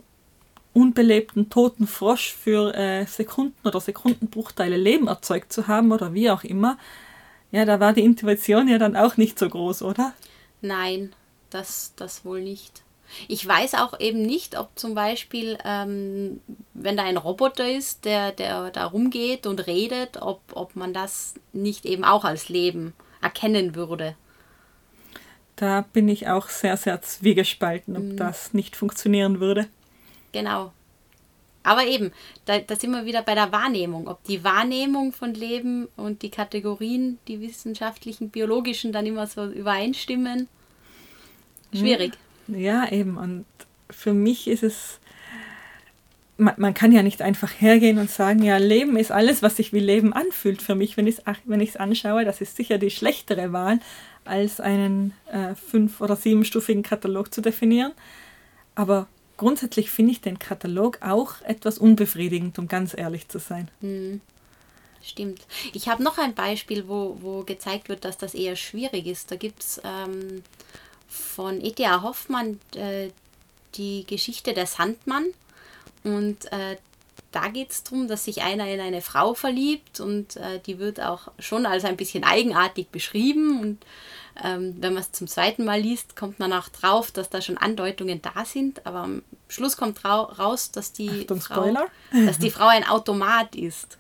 [0.73, 6.43] unbelebten toten Frosch für äh, Sekunden oder Sekundenbruchteile Leben erzeugt zu haben oder wie auch
[6.43, 6.79] immer.
[7.53, 10.13] Ja, da war die Intuition ja dann auch nicht so groß, oder?
[10.61, 11.13] Nein,
[11.55, 12.83] das, das wohl nicht.
[13.29, 16.41] Ich weiß auch eben nicht, ob zum Beispiel, ähm,
[16.73, 21.35] wenn da ein Roboter ist, der, der da rumgeht und redet, ob, ob man das
[21.53, 24.17] nicht eben auch als Leben erkennen würde.
[25.57, 28.17] Da bin ich auch sehr, sehr zwiegespalten, ob mhm.
[28.17, 29.69] das nicht funktionieren würde.
[30.33, 30.73] Genau.
[31.63, 32.13] Aber eben,
[32.45, 34.09] da, da sind wir wieder bei der Wahrnehmung.
[34.09, 40.49] Ob die Wahrnehmung von Leben und die Kategorien, die wissenschaftlichen, biologischen, dann immer so übereinstimmen.
[41.75, 42.13] Schwierig.
[42.49, 43.17] Ja, eben.
[43.17, 43.45] Und
[43.91, 44.99] für mich ist es,
[46.37, 49.73] man, man kann ja nicht einfach hergehen und sagen, ja, Leben ist alles, was sich
[49.73, 50.63] wie Leben anfühlt.
[50.63, 53.81] Für mich, wenn ich es wenn anschaue, das ist sicher die schlechtere Wahl,
[54.25, 57.93] als einen äh, fünf- oder siebenstufigen Katalog zu definieren.
[58.75, 59.07] Aber
[59.37, 63.69] grundsätzlich finde ich den Katalog auch etwas unbefriedigend, um ganz ehrlich zu sein.
[63.81, 64.21] Hm.
[65.03, 65.47] Stimmt.
[65.75, 69.31] Ich habe noch ein Beispiel, wo, wo gezeigt wird, dass das eher schwierig ist.
[69.31, 70.43] Da gibt es ähm,
[71.15, 72.03] von E.T.A.
[72.03, 73.11] Hoffmann äh,
[73.77, 75.27] die Geschichte der Sandmann.
[76.03, 76.77] Und äh,
[77.33, 81.01] da geht es darum, dass sich einer in eine Frau verliebt und äh, die wird
[81.01, 83.61] auch schon als ein bisschen eigenartig beschrieben.
[83.61, 83.85] Und
[84.43, 87.59] ähm, wenn man es zum zweiten Mal liest, kommt man auch drauf, dass da schon
[87.59, 88.87] Andeutungen da sind.
[88.87, 91.75] Aber am Schluss kommt raus, dass die, Frau,
[92.27, 93.99] dass die Frau ein Automat ist.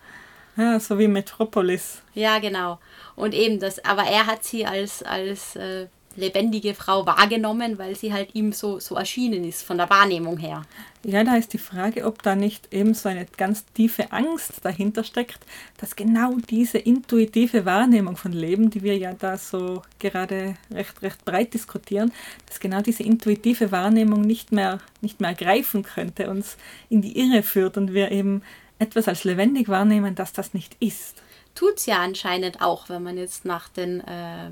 [0.56, 2.02] Ja, so wie Metropolis.
[2.14, 2.78] Ja, genau.
[3.16, 8.12] Und eben das, aber er hat sie als, als äh, lebendige Frau wahrgenommen, weil sie
[8.12, 10.62] halt ihm so, so erschienen ist, von der Wahrnehmung her.
[11.04, 15.04] Ja, da ist die Frage, ob da nicht eben so eine ganz tiefe Angst dahinter
[15.04, 15.38] steckt,
[15.76, 21.24] dass genau diese intuitive Wahrnehmung von Leben, die wir ja da so gerade recht, recht
[21.24, 22.12] breit diskutieren,
[22.46, 26.56] dass genau diese intuitive Wahrnehmung nicht mehr, nicht mehr greifen könnte, uns
[26.88, 28.42] in die Irre führt und wir eben
[28.78, 31.22] etwas als lebendig wahrnehmen, dass das nicht ist.
[31.54, 34.50] Tut es ja anscheinend auch, wenn man jetzt nach den äh,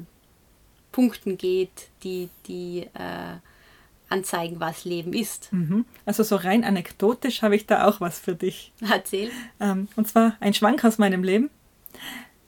[0.92, 3.36] Punkten geht, die, die äh,
[4.08, 5.52] anzeigen, was Leben ist.
[5.52, 5.86] Mhm.
[6.04, 8.72] Also so rein anekdotisch habe ich da auch was für dich.
[8.80, 9.30] Erzähl.
[9.58, 11.50] Ähm, und zwar ein Schwank aus meinem Leben.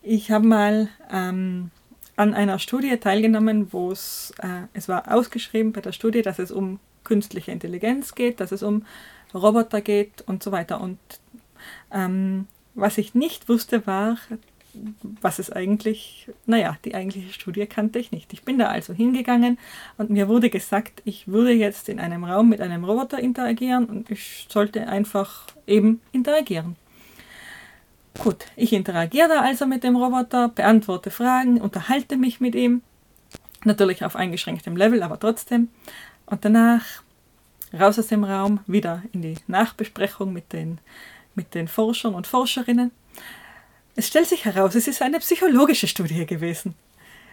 [0.02, 1.70] Ich habe mal ähm,
[2.16, 6.50] an einer Studie teilgenommen, wo es, äh, es war ausgeschrieben bei der Studie, dass es
[6.50, 8.84] um künstliche Intelligenz geht, dass es um
[9.34, 10.80] Roboter geht und so weiter.
[10.80, 10.98] Und
[11.90, 14.18] ähm, was ich nicht wusste, war,
[15.20, 18.32] was es eigentlich, naja, die eigentliche Studie kannte ich nicht.
[18.32, 19.58] Ich bin da also hingegangen
[19.98, 24.10] und mir wurde gesagt, ich würde jetzt in einem Raum mit einem Roboter interagieren und
[24.10, 26.76] ich sollte einfach eben interagieren.
[28.18, 32.82] Gut, ich interagiere da also mit dem Roboter, beantworte Fragen, unterhalte mich mit ihm,
[33.64, 35.68] natürlich auf eingeschränktem Level, aber trotzdem.
[36.26, 36.84] Und danach
[37.72, 40.78] raus aus dem Raum, wieder in die Nachbesprechung mit den,
[41.34, 42.92] mit den Forschern und Forscherinnen.
[43.96, 46.74] Es stellt sich heraus, es ist eine psychologische Studie gewesen.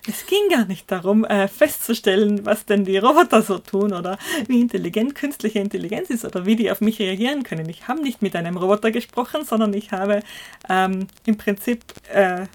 [0.08, 4.60] Es ging gar nicht darum, äh, festzustellen, was denn die Roboter so tun oder wie
[4.60, 7.70] intelligent künstliche Intelligenz ist oder wie die auf mich reagieren können.
[7.70, 10.22] Ich habe nicht mit einem Roboter gesprochen, sondern ich habe
[10.70, 12.46] ähm, im Prinzip äh,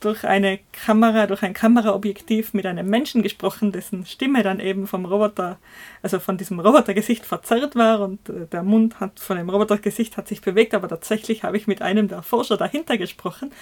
[0.00, 5.04] durch eine Kamera, durch ein Kameraobjektiv mit einem Menschen gesprochen, dessen Stimme dann eben vom
[5.04, 5.58] Roboter,
[6.02, 10.28] also von diesem Robotergesicht verzerrt war und äh, der Mund hat von dem Robotergesicht hat
[10.28, 13.52] sich bewegt, aber tatsächlich habe ich mit einem der Forscher dahinter gesprochen,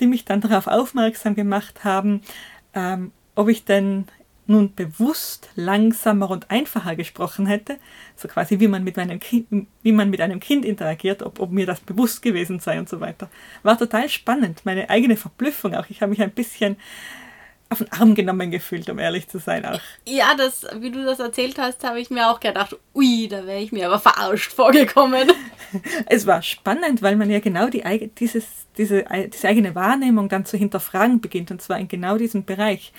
[0.00, 2.22] die mich dann darauf aufmerksam gemacht haben,
[2.74, 4.06] ähm, ob ich denn
[4.46, 7.78] nun bewusst langsamer und einfacher gesprochen hätte,
[8.14, 11.50] so quasi wie man mit meinem Kind, wie man mit einem Kind interagiert, ob, ob
[11.50, 13.28] mir das bewusst gewesen sei und so weiter.
[13.62, 15.86] War total spannend, meine eigene Verblüffung auch.
[15.90, 16.76] Ich habe mich ein bisschen
[17.68, 19.80] auf den Arm genommen gefühlt, um ehrlich zu sein auch.
[20.06, 23.58] Ja, das, wie du das erzählt hast, habe ich mir auch gedacht, ui, da wäre
[23.58, 25.32] ich mir aber verarscht vorgekommen.
[26.06, 27.82] es war spannend, weil man ja genau die,
[28.18, 28.46] dieses,
[28.78, 32.92] diese, diese eigene Wahrnehmung dann zu hinterfragen beginnt, und zwar in genau diesem Bereich.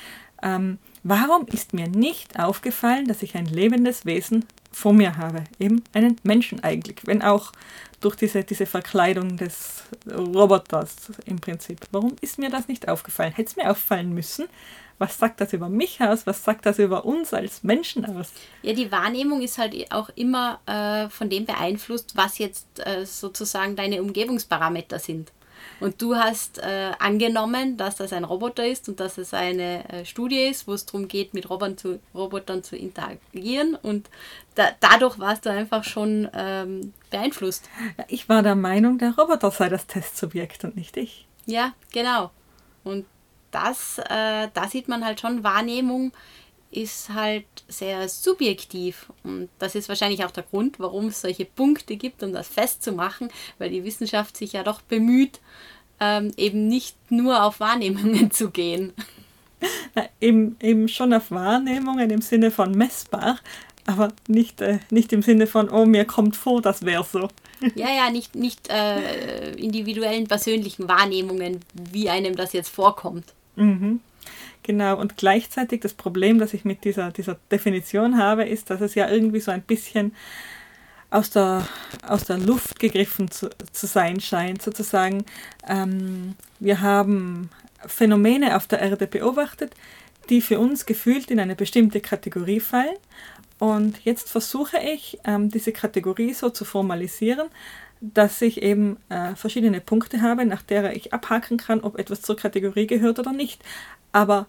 [0.43, 4.43] Ähm, Warum ist mir nicht aufgefallen, dass ich ein lebendes Wesen
[4.73, 5.45] vor mir habe?
[5.57, 7.53] Eben einen Menschen eigentlich, wenn auch
[8.01, 11.79] durch diese, diese Verkleidung des Roboters im Prinzip.
[11.91, 13.31] Warum ist mir das nicht aufgefallen?
[13.31, 14.49] Hätte es mir auffallen müssen?
[14.97, 16.27] Was sagt das über mich aus?
[16.27, 18.33] Was sagt das über uns als Menschen aus?
[18.61, 23.77] Ja, die Wahrnehmung ist halt auch immer äh, von dem beeinflusst, was jetzt äh, sozusagen
[23.77, 25.31] deine Umgebungsparameter sind.
[25.79, 30.05] Und du hast äh, angenommen, dass das ein Roboter ist und dass es eine äh,
[30.05, 33.75] Studie ist, wo es darum geht, mit Robotern zu, Robotern zu interagieren.
[33.75, 34.09] Und
[34.55, 37.69] da, dadurch warst du einfach schon ähm, beeinflusst.
[38.07, 41.27] Ich war der Meinung, der Roboter sei das Testsubjekt und nicht ich.
[41.45, 42.31] Ja, genau.
[42.83, 43.05] Und
[43.51, 46.11] das, äh, da sieht man halt schon, Wahrnehmung
[46.71, 49.11] ist halt sehr subjektiv.
[49.23, 53.29] Und das ist wahrscheinlich auch der Grund, warum es solche Punkte gibt, um das festzumachen,
[53.57, 55.39] weil die Wissenschaft sich ja doch bemüht,
[55.99, 58.93] ähm, eben nicht nur auf Wahrnehmungen zu gehen.
[59.95, 63.39] Na, eben, eben schon auf Wahrnehmungen im Sinne von messbar,
[63.85, 67.27] aber nicht, äh, nicht im Sinne von, oh, mir kommt vor, das wäre so.
[67.75, 73.33] Ja, ja, nicht, nicht äh, individuellen persönlichen Wahrnehmungen, wie einem das jetzt vorkommt.
[73.55, 73.99] Mhm.
[74.67, 78.95] Genau, und gleichzeitig das Problem, das ich mit dieser, dieser Definition habe, ist, dass es
[78.95, 80.13] ja irgendwie so ein bisschen
[81.09, 81.65] aus der,
[82.05, 85.23] aus der Luft gegriffen zu, zu sein scheint, sozusagen.
[85.65, 87.49] Ähm, wir haben
[87.85, 89.73] Phänomene auf der Erde beobachtet,
[90.27, 92.97] die für uns gefühlt in eine bestimmte Kategorie fallen.
[93.59, 97.47] Und jetzt versuche ich, ähm, diese Kategorie so zu formalisieren,
[98.01, 102.35] dass ich eben äh, verschiedene Punkte habe, nach der ich abhaken kann, ob etwas zur
[102.35, 103.63] Kategorie gehört oder nicht.
[104.11, 104.45] Aber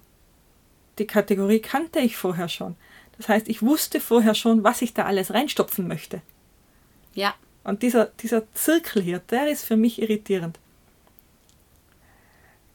[0.98, 2.76] die Kategorie kannte ich vorher schon.
[3.16, 6.22] Das heißt, ich wusste vorher schon, was ich da alles reinstopfen möchte.
[7.14, 7.34] Ja.
[7.64, 10.58] Und dieser, dieser Zirkel hier, der ist für mich irritierend.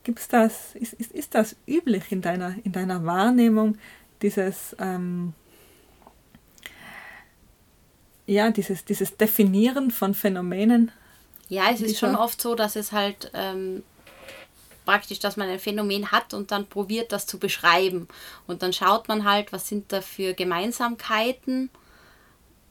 [0.04, 3.78] Gibt's das, ist, ist, ist das üblich in deiner, in deiner Wahrnehmung,
[4.22, 5.34] dieses, ähm,
[8.26, 10.92] ja, dieses, dieses Definieren von Phänomenen?
[11.48, 13.84] Ja, es ist schon oft so, dass es halt ähm,
[14.86, 18.08] praktisch, dass man ein Phänomen hat und dann probiert, das zu beschreiben.
[18.48, 21.70] Und dann schaut man halt, was sind da für Gemeinsamkeiten.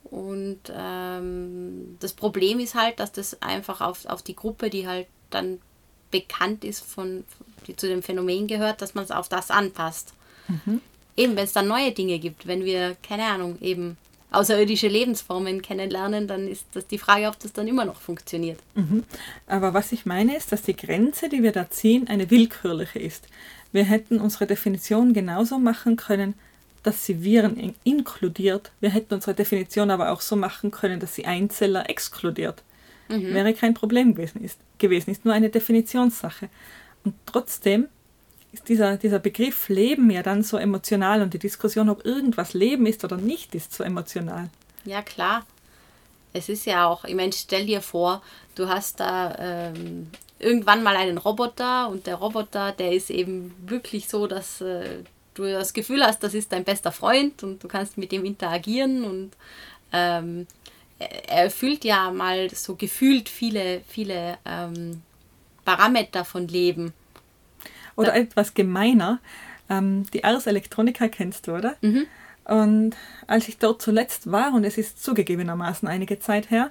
[0.05, 5.07] Und ähm, das Problem ist halt, dass das einfach auf, auf die Gruppe, die halt
[5.31, 5.61] dann
[6.11, 7.25] bekannt ist, von,
[7.67, 10.13] die zu dem Phänomen gehört, dass man es auf das anpasst.
[10.49, 10.81] Mhm.
[11.17, 13.97] Eben, wenn es dann neue Dinge gibt, wenn wir, keine Ahnung, eben
[14.33, 18.59] außerirdische Lebensformen kennenlernen, dann ist das die Frage, ob das dann immer noch funktioniert.
[18.75, 19.05] Mhm.
[19.47, 23.27] Aber was ich meine ist, dass die Grenze, die wir da ziehen, eine willkürliche ist.
[23.73, 26.35] Wir hätten unsere Definition genauso machen können,
[26.83, 28.73] dass sie Viren inkludiert.
[28.81, 32.63] Wir hätten unsere Definition aber auch so machen können, dass sie Einzeller exkludiert.
[33.09, 33.35] Mhm.
[33.35, 36.49] Wäre kein Problem gewesen ist, gewesen, ist nur eine Definitionssache.
[37.05, 37.89] Und trotzdem
[38.53, 42.87] ist dieser, dieser Begriff Leben ja dann so emotional und die Diskussion, ob irgendwas Leben
[42.87, 44.51] ist oder nicht, ist so emotional.
[44.85, 45.47] Ja, klar.
[46.35, 48.23] Es ist ja auch, ich meine, stell dir vor,
[48.55, 54.09] du hast da ähm, irgendwann mal einen Roboter und der Roboter, der ist eben wirklich
[54.09, 55.01] so, dass äh,
[55.35, 59.05] du das Gefühl hast, das ist dein bester Freund und du kannst mit dem interagieren
[59.05, 59.33] und
[59.93, 60.47] ähm,
[60.99, 65.03] er erfüllt ja mal so gefühlt viele, viele ähm,
[65.65, 66.93] Parameter von Leben
[67.97, 69.21] Oder etwas gemeiner.
[69.69, 71.77] Ähm, die Ars Electronica kennst du, oder?
[71.81, 72.07] Mhm.
[72.45, 76.71] Und als ich dort zuletzt war, und es ist zugegebenermaßen einige Zeit her,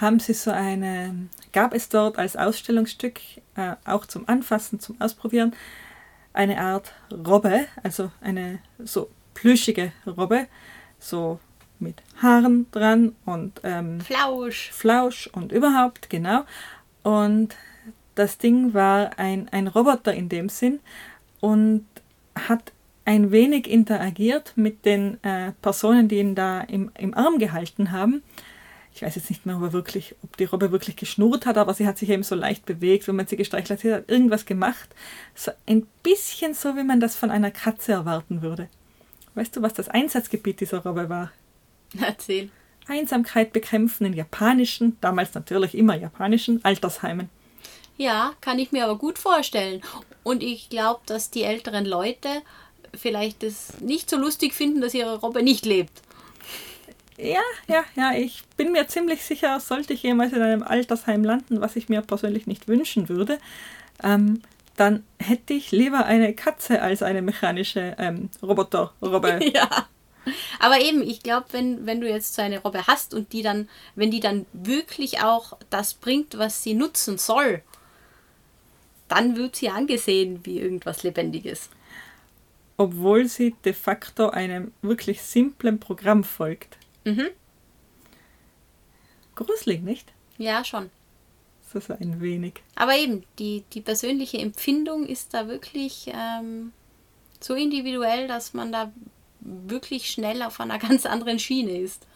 [0.00, 3.20] haben sie so eine, gab es dort als Ausstellungsstück,
[3.56, 5.54] äh, auch zum Anfassen, zum Ausprobieren,
[6.32, 10.46] eine Art Robbe, also eine so plüschige Robbe,
[11.00, 11.40] so
[11.80, 14.70] mit Haaren dran und ähm, Flausch.
[14.72, 16.44] Flausch und überhaupt, genau.
[17.02, 17.56] Und
[18.18, 20.80] das Ding war ein, ein Roboter in dem Sinn
[21.40, 21.86] und
[22.34, 22.72] hat
[23.04, 28.22] ein wenig interagiert mit den äh, Personen, die ihn da im, im Arm gehalten haben.
[28.92, 31.72] Ich weiß jetzt nicht mehr, ob, er wirklich, ob die Robbe wirklich geschnurrt hat, aber
[31.72, 33.80] sie hat sich eben so leicht bewegt, wenn man sie gestreichelt hat.
[33.80, 34.88] Sie hat irgendwas gemacht.
[35.34, 38.68] So ein bisschen so, wie man das von einer Katze erwarten würde.
[39.36, 41.30] Weißt du, was das Einsatzgebiet dieser Robbe war?
[42.00, 42.50] Erzähl.
[42.88, 47.30] Einsamkeit bekämpfen in japanischen, damals natürlich immer japanischen Altersheimen.
[47.98, 49.82] Ja, kann ich mir aber gut vorstellen.
[50.22, 52.28] Und ich glaube, dass die älteren Leute
[52.94, 56.02] vielleicht es nicht so lustig finden, dass ihre Robbe nicht lebt.
[57.18, 61.60] Ja, ja, ja, ich bin mir ziemlich sicher, sollte ich jemals in einem Altersheim landen,
[61.60, 63.38] was ich mir persönlich nicht wünschen würde,
[64.04, 64.42] ähm,
[64.76, 69.40] dann hätte ich lieber eine Katze als eine mechanische ähm, Roboter-Robbe.
[69.52, 69.88] ja.
[70.60, 73.68] Aber eben, ich glaube, wenn, wenn du jetzt so eine Robbe hast und die dann,
[73.96, 77.62] wenn die dann wirklich auch das bringt, was sie nutzen soll,
[79.08, 81.70] dann wird sie angesehen wie irgendwas Lebendiges.
[82.76, 86.78] Obwohl sie de facto einem wirklich simplen Programm folgt.
[87.04, 87.28] Mhm.
[89.34, 90.12] Gruselig, nicht?
[90.36, 90.90] Ja, schon.
[91.72, 92.54] So, so ein wenig.
[92.76, 96.72] Aber eben, die, die persönliche Empfindung ist da wirklich ähm,
[97.40, 98.92] so individuell, dass man da
[99.40, 102.06] wirklich schnell auf einer ganz anderen Schiene ist.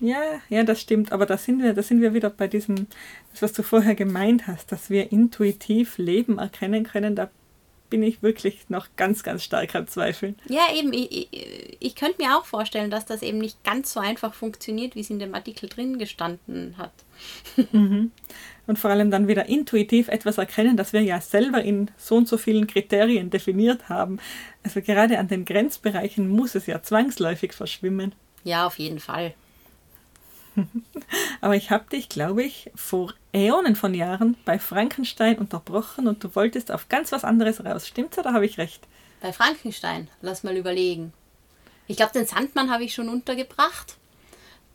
[0.00, 1.12] Ja, ja, das stimmt.
[1.12, 2.86] Aber da sind wir, da sind wir wieder bei diesem,
[3.32, 7.14] das, was du vorher gemeint hast, dass wir intuitiv Leben erkennen können.
[7.14, 7.30] Da
[7.90, 10.36] bin ich wirklich noch ganz, ganz stark am Zweifeln.
[10.48, 10.92] Ja, eben.
[10.92, 14.94] Ich, ich, ich könnte mir auch vorstellen, dass das eben nicht ganz so einfach funktioniert,
[14.94, 16.92] wie es in dem Artikel drin gestanden hat.
[17.72, 18.12] Mhm.
[18.66, 22.28] Und vor allem dann wieder intuitiv etwas erkennen, das wir ja selber in so und
[22.28, 24.18] so vielen Kriterien definiert haben.
[24.62, 28.14] Also gerade an den Grenzbereichen muss es ja zwangsläufig verschwimmen.
[28.44, 29.34] Ja, auf jeden Fall.
[31.40, 36.34] Aber ich habe dich, glaube ich, vor Äonen von Jahren bei Frankenstein unterbrochen und du
[36.34, 37.86] wolltest auf ganz was anderes raus.
[37.86, 38.86] Stimmt's oder habe ich recht?
[39.20, 41.12] Bei Frankenstein, lass mal überlegen.
[41.86, 43.96] Ich glaube, den Sandmann habe ich schon untergebracht.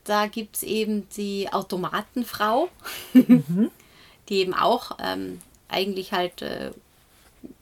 [0.03, 2.69] Da gibt es eben die Automatenfrau,
[3.13, 3.71] mhm.
[4.29, 6.71] die eben auch ähm, eigentlich halt äh,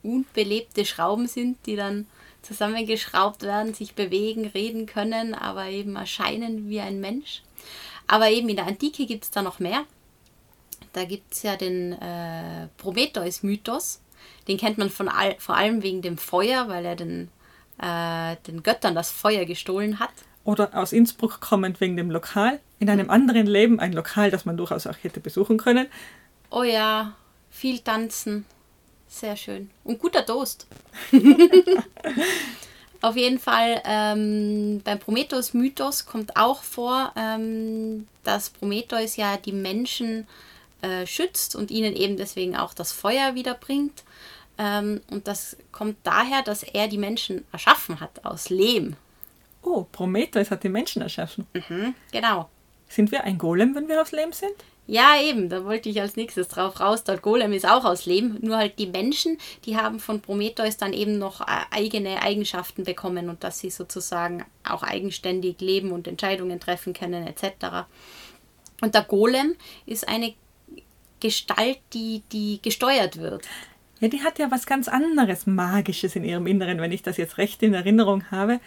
[0.02, 2.06] unbelebte Schrauben sind, die dann
[2.42, 7.42] zusammengeschraubt werden, sich bewegen, reden können, aber eben erscheinen wie ein Mensch.
[8.14, 9.86] Aber eben in der Antike gibt es da noch mehr.
[10.92, 14.02] Da gibt es ja den äh, Prometheus-Mythos.
[14.46, 17.28] Den kennt man von all, vor allem wegen dem Feuer, weil er den,
[17.82, 20.12] äh, den Göttern das Feuer gestohlen hat.
[20.44, 22.60] Oder aus Innsbruck kommend wegen dem Lokal.
[22.78, 25.88] In einem anderen Leben ein Lokal, das man durchaus auch hätte besuchen können.
[26.50, 27.16] Oh ja,
[27.50, 28.44] viel tanzen.
[29.08, 29.70] Sehr schön.
[29.82, 30.68] Und guter Toast.
[33.04, 40.26] Auf jeden Fall ähm, beim Prometheus-Mythos kommt auch vor, ähm, dass Prometheus ja die Menschen
[40.80, 44.04] äh, schützt und ihnen eben deswegen auch das Feuer wiederbringt.
[44.56, 48.96] Ähm, und das kommt daher, dass er die Menschen erschaffen hat aus Lehm.
[49.60, 51.46] Oh, Prometheus hat die Menschen erschaffen.
[51.52, 52.48] Mhm, genau.
[52.88, 54.54] Sind wir ein Golem, wenn wir aus Lehm sind?
[54.86, 57.04] Ja, eben, da wollte ich als nächstes drauf raus.
[57.04, 60.92] Der Golem ist auch aus Lehm, nur halt die Menschen, die haben von Prometheus dann
[60.92, 66.60] eben noch äh, eigene Eigenschaften bekommen und dass sie sozusagen auch eigenständig leben und Entscheidungen
[66.60, 67.86] treffen können etc.
[68.82, 69.56] Und der Golem
[69.86, 70.34] ist eine
[71.18, 73.46] Gestalt, die, die gesteuert wird.
[74.00, 77.38] Ja, die hat ja was ganz anderes Magisches in ihrem Inneren, wenn ich das jetzt
[77.38, 78.60] recht in Erinnerung habe.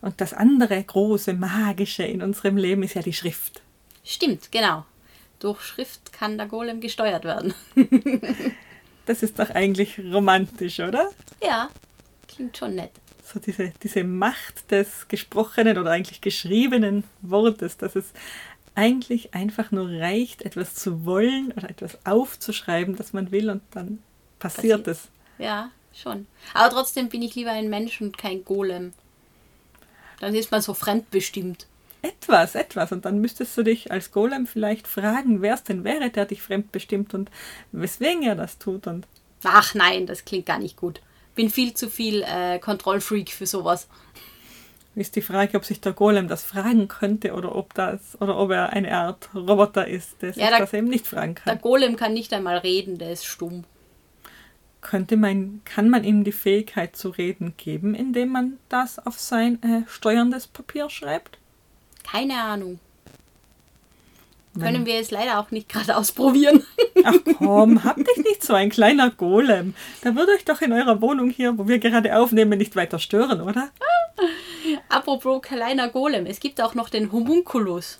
[0.00, 3.62] Und das andere große Magische in unserem Leben ist ja die Schrift.
[4.02, 4.84] Stimmt, genau
[5.44, 7.54] durch Schrift kann der Golem gesteuert werden.
[9.06, 11.10] das ist doch eigentlich romantisch, oder?
[11.42, 11.68] Ja,
[12.26, 12.92] klingt schon nett.
[13.22, 18.12] So diese, diese Macht des gesprochenen oder eigentlich geschriebenen Wortes, dass es
[18.74, 24.02] eigentlich einfach nur reicht, etwas zu wollen oder etwas aufzuschreiben, das man will und dann
[24.38, 24.88] passiert, passiert.
[24.88, 25.08] es.
[25.38, 26.26] Ja, schon.
[26.54, 28.94] Aber trotzdem bin ich lieber ein Mensch und kein Golem.
[30.20, 31.66] Dann ist man so fremdbestimmt
[32.04, 32.92] etwas, etwas.
[32.92, 36.42] Und dann müsstest du dich als Golem vielleicht fragen, wer es denn wäre, der dich
[36.42, 37.30] fremdbestimmt und
[37.72, 38.86] weswegen er das tut.
[38.86, 39.06] Und
[39.44, 41.00] Ach nein, das klingt gar nicht gut.
[41.34, 43.88] Bin viel zu viel äh, Kontrollfreak für sowas.
[44.94, 48.50] Ist die Frage, ob sich der Golem das fragen könnte oder ob das oder ob
[48.52, 51.52] er eine Art Roboter ist, der sich ja, der, das eben nicht fragen kann.
[51.52, 53.64] Der Golem kann nicht einmal reden, der ist stumm.
[54.80, 59.60] könnte man, kann man ihm die Fähigkeit zu reden geben, indem man das auf sein
[59.62, 61.38] äh, steuerndes Papier schreibt?
[62.04, 62.78] Keine Ahnung.
[64.58, 66.64] Können wir jetzt leider auch nicht gerade ausprobieren.
[67.02, 69.74] Ach komm, habt dich nicht so ein kleiner Golem.
[70.02, 73.40] Da würde euch doch in eurer Wohnung hier, wo wir gerade aufnehmen, nicht weiter stören,
[73.40, 73.70] oder?
[74.88, 77.98] Apropos kleiner Golem, es gibt auch noch den Homunculus.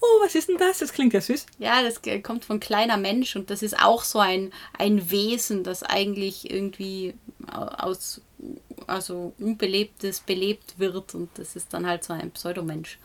[0.00, 0.78] Oh, was ist denn das?
[0.78, 1.46] Das klingt ja süß.
[1.58, 5.84] Ja, das kommt von kleiner Mensch und das ist auch so ein, ein Wesen, das
[5.84, 7.14] eigentlich irgendwie
[7.46, 8.20] aus
[8.88, 12.98] also unbelebtes belebt wird und das ist dann halt so ein Pseudomensch.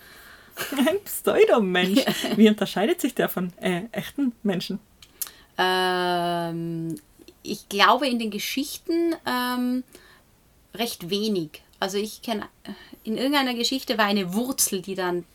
[0.78, 2.02] Ein Pseudomensch.
[2.36, 4.80] Wie unterscheidet sich der von äh, echten Menschen?
[5.58, 6.96] Ähm,
[7.44, 9.84] ich glaube in den Geschichten ähm,
[10.74, 11.62] recht wenig.
[11.80, 12.48] Also ich kenne,
[13.04, 15.26] in irgendeiner Geschichte war eine Wurzel, die dann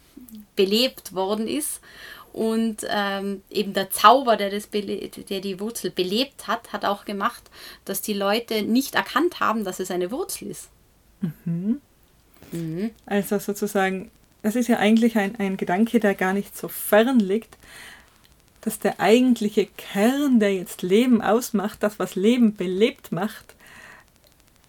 [0.57, 1.81] belebt worden ist.
[2.33, 7.43] Und ähm, eben der Zauber, der, das der die Wurzel belebt hat, hat auch gemacht,
[7.85, 10.71] dass die Leute nicht erkannt haben, dass es eine Wurzel ist.
[11.21, 11.81] Mhm.
[12.51, 12.91] Mhm.
[13.05, 14.11] Also sozusagen,
[14.43, 17.57] das ist ja eigentlich ein, ein Gedanke, der gar nicht so fern liegt,
[18.61, 23.55] dass der eigentliche Kern, der jetzt Leben ausmacht, das, was Leben belebt macht,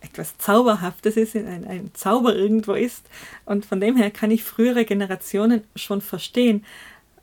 [0.01, 3.03] etwas Zauberhaftes ist, ein, ein Zauber irgendwo ist.
[3.45, 6.65] Und von dem her kann ich frühere Generationen schon verstehen,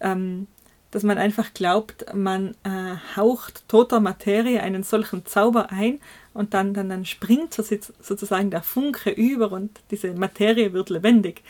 [0.01, 0.46] ähm,
[0.90, 6.01] dass man einfach glaubt, man äh, haucht toter Materie einen solchen Zauber ein
[6.34, 7.62] und dann, dann, dann springt so,
[8.01, 11.42] sozusagen der Funke über und diese Materie wird lebendig.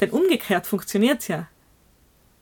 [0.00, 1.48] Denn umgekehrt funktioniert es ja.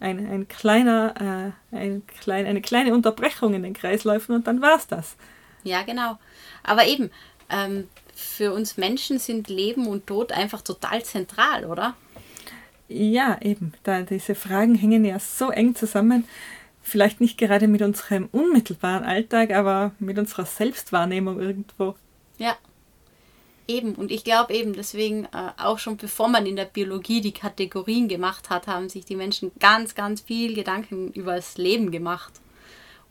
[0.01, 4.77] Ein, ein kleiner, äh, ein klein, eine kleine Unterbrechung in den Kreisläufen und dann war
[4.77, 5.17] es das.
[5.63, 6.19] Ja, genau.
[6.63, 7.11] Aber eben,
[7.49, 11.97] ähm, für uns Menschen sind Leben und Tod einfach total zentral, oder?
[12.89, 13.73] Ja, eben.
[13.83, 16.25] Da diese Fragen hängen ja so eng zusammen.
[16.83, 21.95] Vielleicht nicht gerade mit unserem unmittelbaren Alltag, aber mit unserer Selbstwahrnehmung irgendwo.
[22.37, 22.57] Ja,
[23.67, 23.95] eben.
[23.95, 28.09] Und ich glaube eben, deswegen äh, auch schon bevor man in der Biologie die Kategorien
[28.09, 32.33] gemacht hat, haben sich die Menschen ganz, ganz viel Gedanken über das Leben gemacht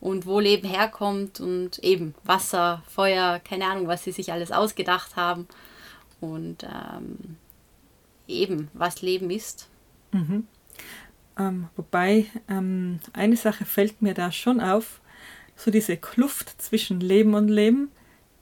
[0.00, 5.16] und wo Leben herkommt und eben Wasser, Feuer, keine Ahnung, was sie sich alles ausgedacht
[5.16, 5.48] haben
[6.20, 7.36] und ähm,
[8.28, 9.68] eben, was Leben ist.
[10.12, 10.46] Mhm.
[11.38, 15.00] Ähm, wobei ähm, eine Sache fällt mir da schon auf,
[15.56, 17.90] so diese Kluft zwischen Leben und Leben,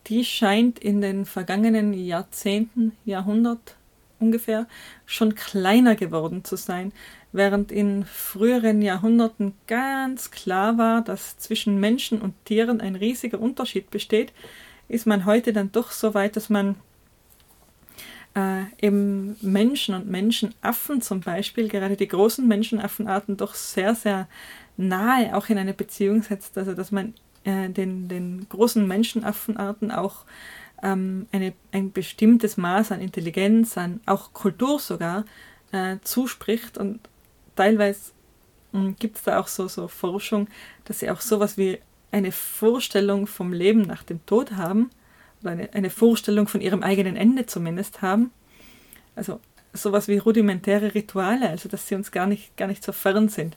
[0.07, 3.77] die scheint in den vergangenen Jahrzehnten, Jahrhundert
[4.19, 4.67] ungefähr,
[5.05, 6.93] schon kleiner geworden zu sein.
[7.33, 13.91] Während in früheren Jahrhunderten ganz klar war, dass zwischen Menschen und Tieren ein riesiger Unterschied
[13.91, 14.33] besteht,
[14.89, 16.77] ist man heute dann doch so weit, dass man
[18.35, 24.29] äh, eben Menschen und Menschenaffen zum Beispiel, gerade die großen Menschenaffenarten, doch sehr, sehr
[24.77, 26.57] nahe auch in eine Beziehung setzt.
[26.57, 27.15] Also dass man
[27.45, 30.25] äh, den, den großen Menschenaffenarten auch
[30.83, 35.25] ähm, eine, ein bestimmtes Maß an Intelligenz, an auch Kultur sogar
[35.73, 37.01] äh, zuspricht und
[37.57, 38.13] teilweise
[38.73, 40.49] hm, gibt es da auch so, so Forschung,
[40.85, 41.79] dass sie auch sowas wie
[42.11, 44.91] eine Vorstellung vom Leben nach dem Tod haben,
[45.41, 48.31] oder eine, eine Vorstellung von ihrem eigenen Ende zumindest haben.
[49.17, 49.41] Also
[49.73, 53.57] sowas wie rudimentäre Rituale, also dass sie uns gar nicht, gar nicht so fern sind.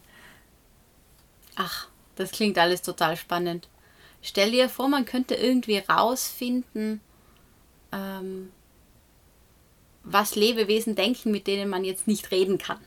[1.56, 3.68] Ach, das klingt alles total spannend.
[4.28, 7.00] Stell dir vor, man könnte irgendwie rausfinden,
[7.92, 8.50] ähm,
[10.04, 12.80] was Lebewesen denken, mit denen man jetzt nicht reden kann.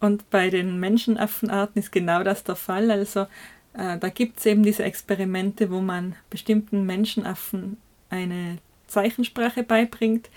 [0.00, 2.90] Und bei den Menschenaffenarten ist genau das der Fall.
[2.90, 3.26] Also
[3.74, 7.76] äh, da gibt es eben diese Experimente, wo man bestimmten Menschenaffen
[8.08, 8.56] eine
[8.86, 10.30] Zeichensprache beibringt,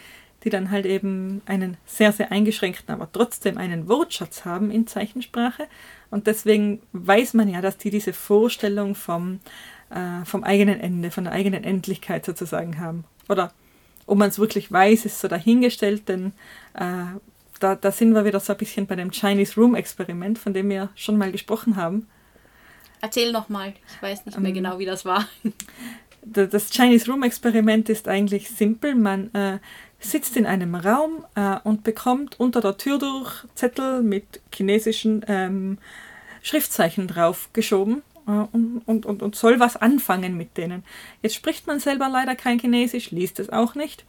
[0.43, 5.67] die dann halt eben einen sehr, sehr eingeschränkten, aber trotzdem einen Wortschatz haben in Zeichensprache.
[6.11, 9.39] Und deswegen weiß man ja, dass die diese Vorstellung vom,
[9.89, 13.05] äh, vom eigenen Ende, von der eigenen Endlichkeit sozusagen haben.
[13.29, 13.51] Oder
[14.05, 16.33] ob man es wirklich weiß, ist so dahingestellt, denn
[16.73, 17.05] äh,
[17.59, 20.69] da, da sind wir wieder so ein bisschen bei dem Chinese Room Experiment, von dem
[20.69, 22.07] wir schon mal gesprochen haben.
[23.01, 25.27] Erzähl nochmal, ich weiß nicht mehr ähm, genau, wie das war.
[26.29, 28.95] Das Chinese Room Experiment ist eigentlich simpel.
[28.95, 29.59] Man äh,
[29.99, 35.77] sitzt in einem Raum äh, und bekommt unter der Tür durch Zettel mit chinesischen ähm,
[36.41, 40.83] Schriftzeichen drauf geschoben äh, und, und, und, und soll was anfangen mit denen.
[41.21, 44.05] Jetzt spricht man selber leider kein Chinesisch, liest es auch nicht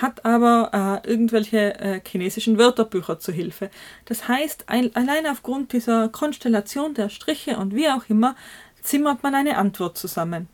[0.00, 3.70] hat aber äh, irgendwelche äh, chinesischen Wörterbücher zu Hilfe.
[4.04, 8.36] Das heißt, ein, allein aufgrund dieser Konstellation der Striche und wie auch immer,
[8.82, 10.48] zimmert man eine Antwort zusammen.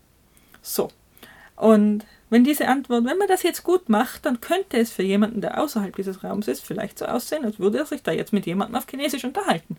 [0.63, 0.91] So.
[1.57, 5.41] Und wenn diese Antwort, wenn man das jetzt gut macht, dann könnte es für jemanden,
[5.41, 8.47] der außerhalb dieses Raums ist, vielleicht so aussehen, als würde er sich da jetzt mit
[8.47, 9.77] jemandem auf Chinesisch unterhalten.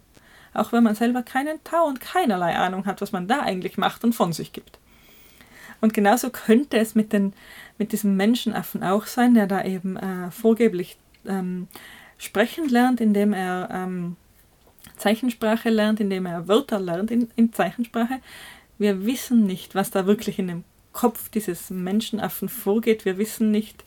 [0.53, 4.03] Auch wenn man selber keinen Tau und keinerlei Ahnung hat, was man da eigentlich macht
[4.03, 4.79] und von sich gibt.
[5.81, 7.33] Und genauso könnte es mit, den,
[7.77, 10.97] mit diesem Menschenaffen auch sein, der da eben äh, vorgeblich
[11.27, 11.67] ähm,
[12.17, 14.15] sprechen lernt, indem er ähm,
[14.97, 18.19] Zeichensprache lernt, indem er Wörter lernt in, in Zeichensprache.
[18.77, 23.03] Wir wissen nicht, was da wirklich in dem Kopf dieses Menschenaffen vorgeht.
[23.03, 23.83] Wir wissen nicht,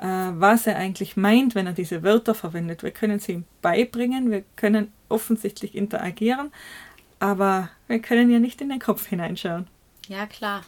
[0.00, 2.82] was er eigentlich meint, wenn er diese Wörter verwendet.
[2.82, 6.52] Wir können sie ihm beibringen, wir können offensichtlich interagieren,
[7.18, 9.66] aber wir können ja nicht in den Kopf hineinschauen.
[10.08, 10.62] Ja, klar.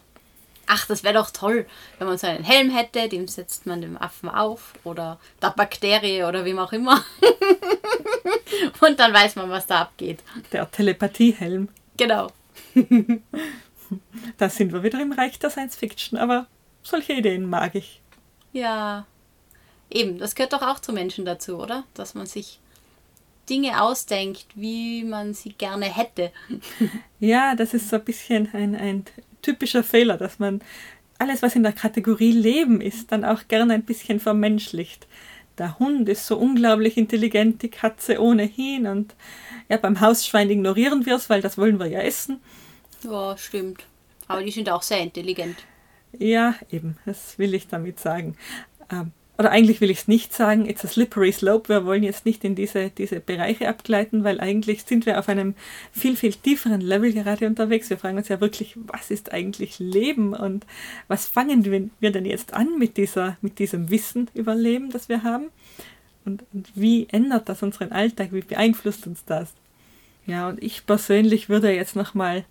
[0.66, 1.66] Ach, das wäre doch toll,
[1.98, 6.22] wenn man so einen Helm hätte, dem setzt man dem Affen auf oder der Bakterie
[6.22, 7.04] oder wem auch immer.
[8.80, 10.22] Und dann weiß man, was da abgeht.
[10.52, 11.68] Der Telepathiehelm.
[11.96, 12.30] Genau.
[14.38, 16.46] da sind wir wieder im Reich der Science Fiction, aber
[16.82, 18.00] solche Ideen mag ich.
[18.52, 19.06] Ja.
[19.90, 21.84] Eben, das gehört doch auch zu Menschen dazu, oder?
[21.94, 22.60] Dass man sich
[23.48, 26.32] Dinge ausdenkt, wie man sie gerne hätte.
[27.22, 29.04] Ja, das ist so ein bisschen ein, ein
[29.42, 30.62] typischer Fehler, dass man
[31.18, 35.06] alles, was in der Kategorie Leben ist, dann auch gerne ein bisschen vermenschlicht.
[35.58, 39.14] Der Hund ist so unglaublich intelligent, die Katze ohnehin und
[39.68, 42.40] ja, beim Hausschwein ignorieren wir es, weil das wollen wir ja essen.
[43.02, 43.84] Ja, stimmt.
[44.28, 45.58] Aber die sind auch sehr intelligent.
[46.18, 48.38] Ja, eben, das will ich damit sagen.
[49.40, 51.70] Oder eigentlich will ich es nicht sagen, it's a slippery slope.
[51.70, 55.54] Wir wollen jetzt nicht in diese, diese Bereiche abgleiten, weil eigentlich sind wir auf einem
[55.92, 57.88] viel, viel tieferen Level gerade unterwegs.
[57.88, 60.66] Wir fragen uns ja wirklich, was ist eigentlich Leben und
[61.08, 65.22] was fangen wir denn jetzt an mit, dieser, mit diesem Wissen über Leben, das wir
[65.22, 65.46] haben?
[66.26, 68.32] Und, und wie ändert das unseren Alltag?
[68.32, 69.54] Wie beeinflusst uns das?
[70.26, 72.44] Ja, und ich persönlich würde jetzt nochmal,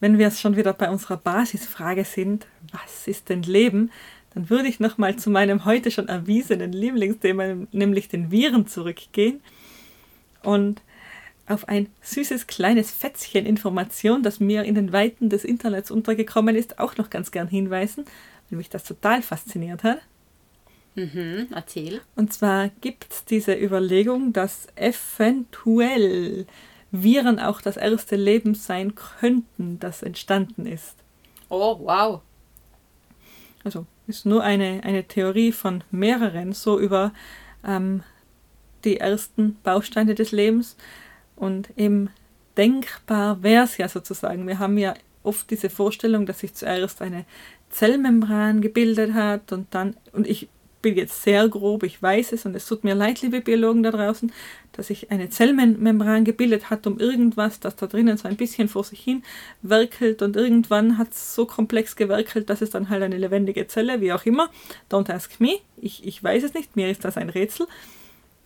[0.00, 3.90] wenn wir es schon wieder bei unserer Basisfrage sind, was ist denn Leben?
[4.36, 9.40] Dann würde ich nochmal zu meinem heute schon erwiesenen Lieblingsthema, nämlich den Viren, zurückgehen
[10.42, 10.82] und
[11.48, 16.78] auf ein süßes kleines Fätzchen Information, das mir in den Weiten des Internets untergekommen ist,
[16.78, 18.04] auch noch ganz gern hinweisen,
[18.50, 20.00] weil mich das total fasziniert hat.
[20.96, 22.02] Mhm, erzähl.
[22.14, 26.46] Und zwar gibt es diese Überlegung, dass eventuell
[26.90, 30.94] Viren auch das erste Leben sein könnten, das entstanden ist.
[31.48, 32.20] Oh, wow.
[33.64, 37.12] Also ist nur eine, eine Theorie von mehreren, so über
[37.64, 38.02] ähm,
[38.84, 40.76] die ersten Bausteine des Lebens.
[41.34, 42.10] Und eben
[42.56, 44.46] denkbar wäre es ja sozusagen.
[44.46, 47.24] Wir haben ja oft diese Vorstellung, dass sich zuerst eine
[47.70, 50.48] Zellmembran gebildet hat und dann, und ich
[50.86, 53.90] bin jetzt sehr grob, ich weiß es und es tut mir leid, liebe Biologen da
[53.90, 54.30] draußen,
[54.70, 58.84] dass sich eine Zellmembran gebildet hat um irgendwas, das da drinnen so ein bisschen vor
[58.84, 59.24] sich hin
[59.62, 64.00] werkelt und irgendwann hat es so komplex gewerkelt, dass es dann halt eine lebendige Zelle,
[64.00, 64.48] wie auch immer.
[64.88, 67.66] Don't ask me, ich, ich weiß es nicht, mir ist das ein Rätsel.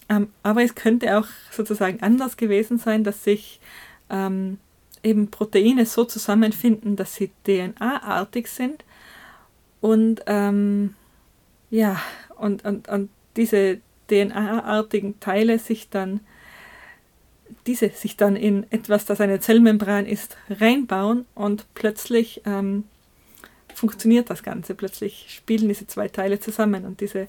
[0.09, 3.61] Ähm, aber es könnte auch sozusagen anders gewesen sein, dass sich
[4.09, 4.57] ähm,
[5.03, 8.83] eben Proteine so zusammenfinden, dass sie DNA-artig sind
[9.83, 10.95] und ähm,
[11.71, 12.01] ja,
[12.37, 16.21] und, und, und diese DNA-artigen Teile sich dann
[17.67, 22.85] diese sich dann in etwas, das eine Zellmembran ist, reinbauen und plötzlich ähm,
[23.75, 24.75] funktioniert das Ganze.
[24.75, 27.29] Plötzlich spielen diese zwei Teile zusammen und diese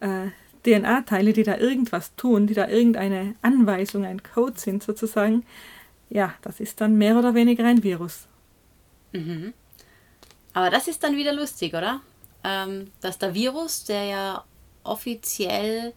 [0.00, 0.28] äh,
[0.64, 5.44] DNA-Teile, die da irgendwas tun, die da irgendeine Anweisung, ein Code sind sozusagen,
[6.10, 8.26] ja, das ist dann mehr oder weniger ein Virus.
[9.12, 9.52] Mhm.
[10.52, 12.00] Aber das ist dann wieder lustig, oder?
[12.44, 14.44] Ähm, dass der Virus, der ja
[14.84, 15.92] offiziell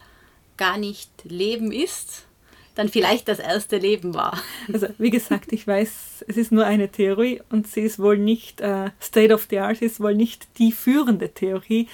[0.58, 2.26] gar nicht Leben ist,
[2.76, 4.42] dann vielleicht das erste Leben war.
[4.74, 8.62] Also wie gesagt, ich weiß, es ist nur eine Theorie und sie ist wohl nicht
[8.62, 11.88] äh, State of the Art, ist wohl nicht die führende Theorie,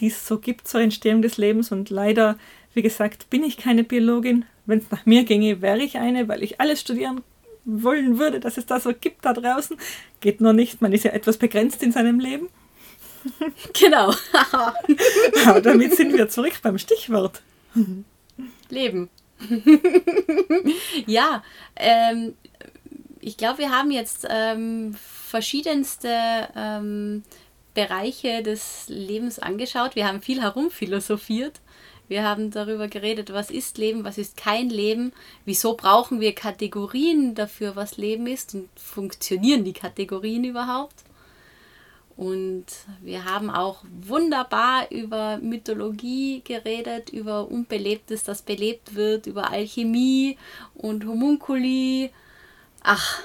[0.00, 2.36] die es so gibt zur Entstehung des Lebens und leider,
[2.72, 4.44] wie gesagt, bin ich keine Biologin.
[4.66, 7.22] Wenn es nach mir ginge, wäre ich eine, weil ich alles studieren
[7.64, 9.76] wollen würde, dass es da so gibt da draußen.
[10.20, 12.48] Geht nur nicht, man ist ja etwas begrenzt in seinem Leben.
[13.72, 14.12] Genau.
[15.46, 17.42] Aber damit sind wir zurück beim Stichwort.
[18.68, 19.10] Leben.
[21.06, 21.42] ja,
[21.76, 22.34] ähm,
[23.20, 27.22] ich glaube, wir haben jetzt ähm, verschiedenste ähm,
[27.74, 29.96] Bereiche des Lebens angeschaut.
[29.96, 31.60] Wir haben viel herumphilosophiert.
[32.06, 35.12] Wir haben darüber geredet, was ist Leben, was ist kein Leben,
[35.46, 41.03] wieso brauchen wir Kategorien dafür, was Leben ist und funktionieren die Kategorien überhaupt.
[42.16, 42.66] Und
[43.02, 50.38] wir haben auch wunderbar über Mythologie geredet, über Unbelebtes, das belebt wird, über Alchemie
[50.74, 52.10] und Homunkuli.
[52.82, 53.20] Ach,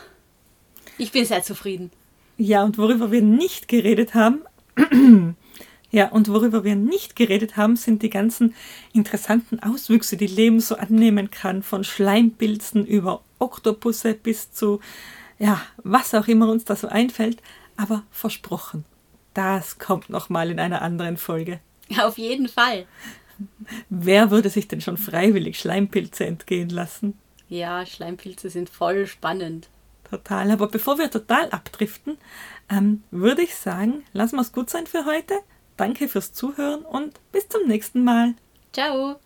[0.98, 1.92] ich bin sehr zufrieden.
[2.38, 4.42] Ja, und worüber wir nicht geredet haben,
[5.92, 8.56] ja, und worüber wir nicht geredet haben, sind die ganzen
[8.92, 14.80] interessanten Auswüchse, die Leben so annehmen kann, von Schleimpilzen über Oktopusse bis zu,
[15.38, 17.44] ja, was auch immer uns da so einfällt
[17.80, 18.86] aber versprochen.
[19.34, 21.60] das kommt nochmal in einer anderen Folge.
[22.02, 22.86] Auf jeden Fall.
[23.90, 27.18] Wer würde sich denn schon freiwillig Schleimpilze entgehen lassen?
[27.48, 29.70] Ja, Schleimpilze sind voll spannend.
[30.10, 30.52] Total.
[30.52, 32.18] Aber bevor wir total abdriften,
[32.70, 35.36] ähm, würde ich sagen, lassen wir es gut sein für heute.
[35.78, 38.34] Danke fürs Zuhören und bis zum nächsten Mal.
[38.74, 39.22] Ciao.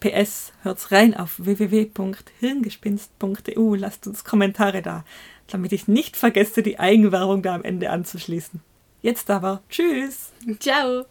[0.00, 3.74] PS, hört's rein auf www.hirngespinst.eu.
[3.74, 5.04] Lasst uns Kommentare da,
[5.48, 8.60] damit ich nicht vergesse, die Eigenwerbung da am Ende anzuschließen.
[9.02, 10.32] Jetzt aber, tschüss.
[10.58, 11.04] Ciao.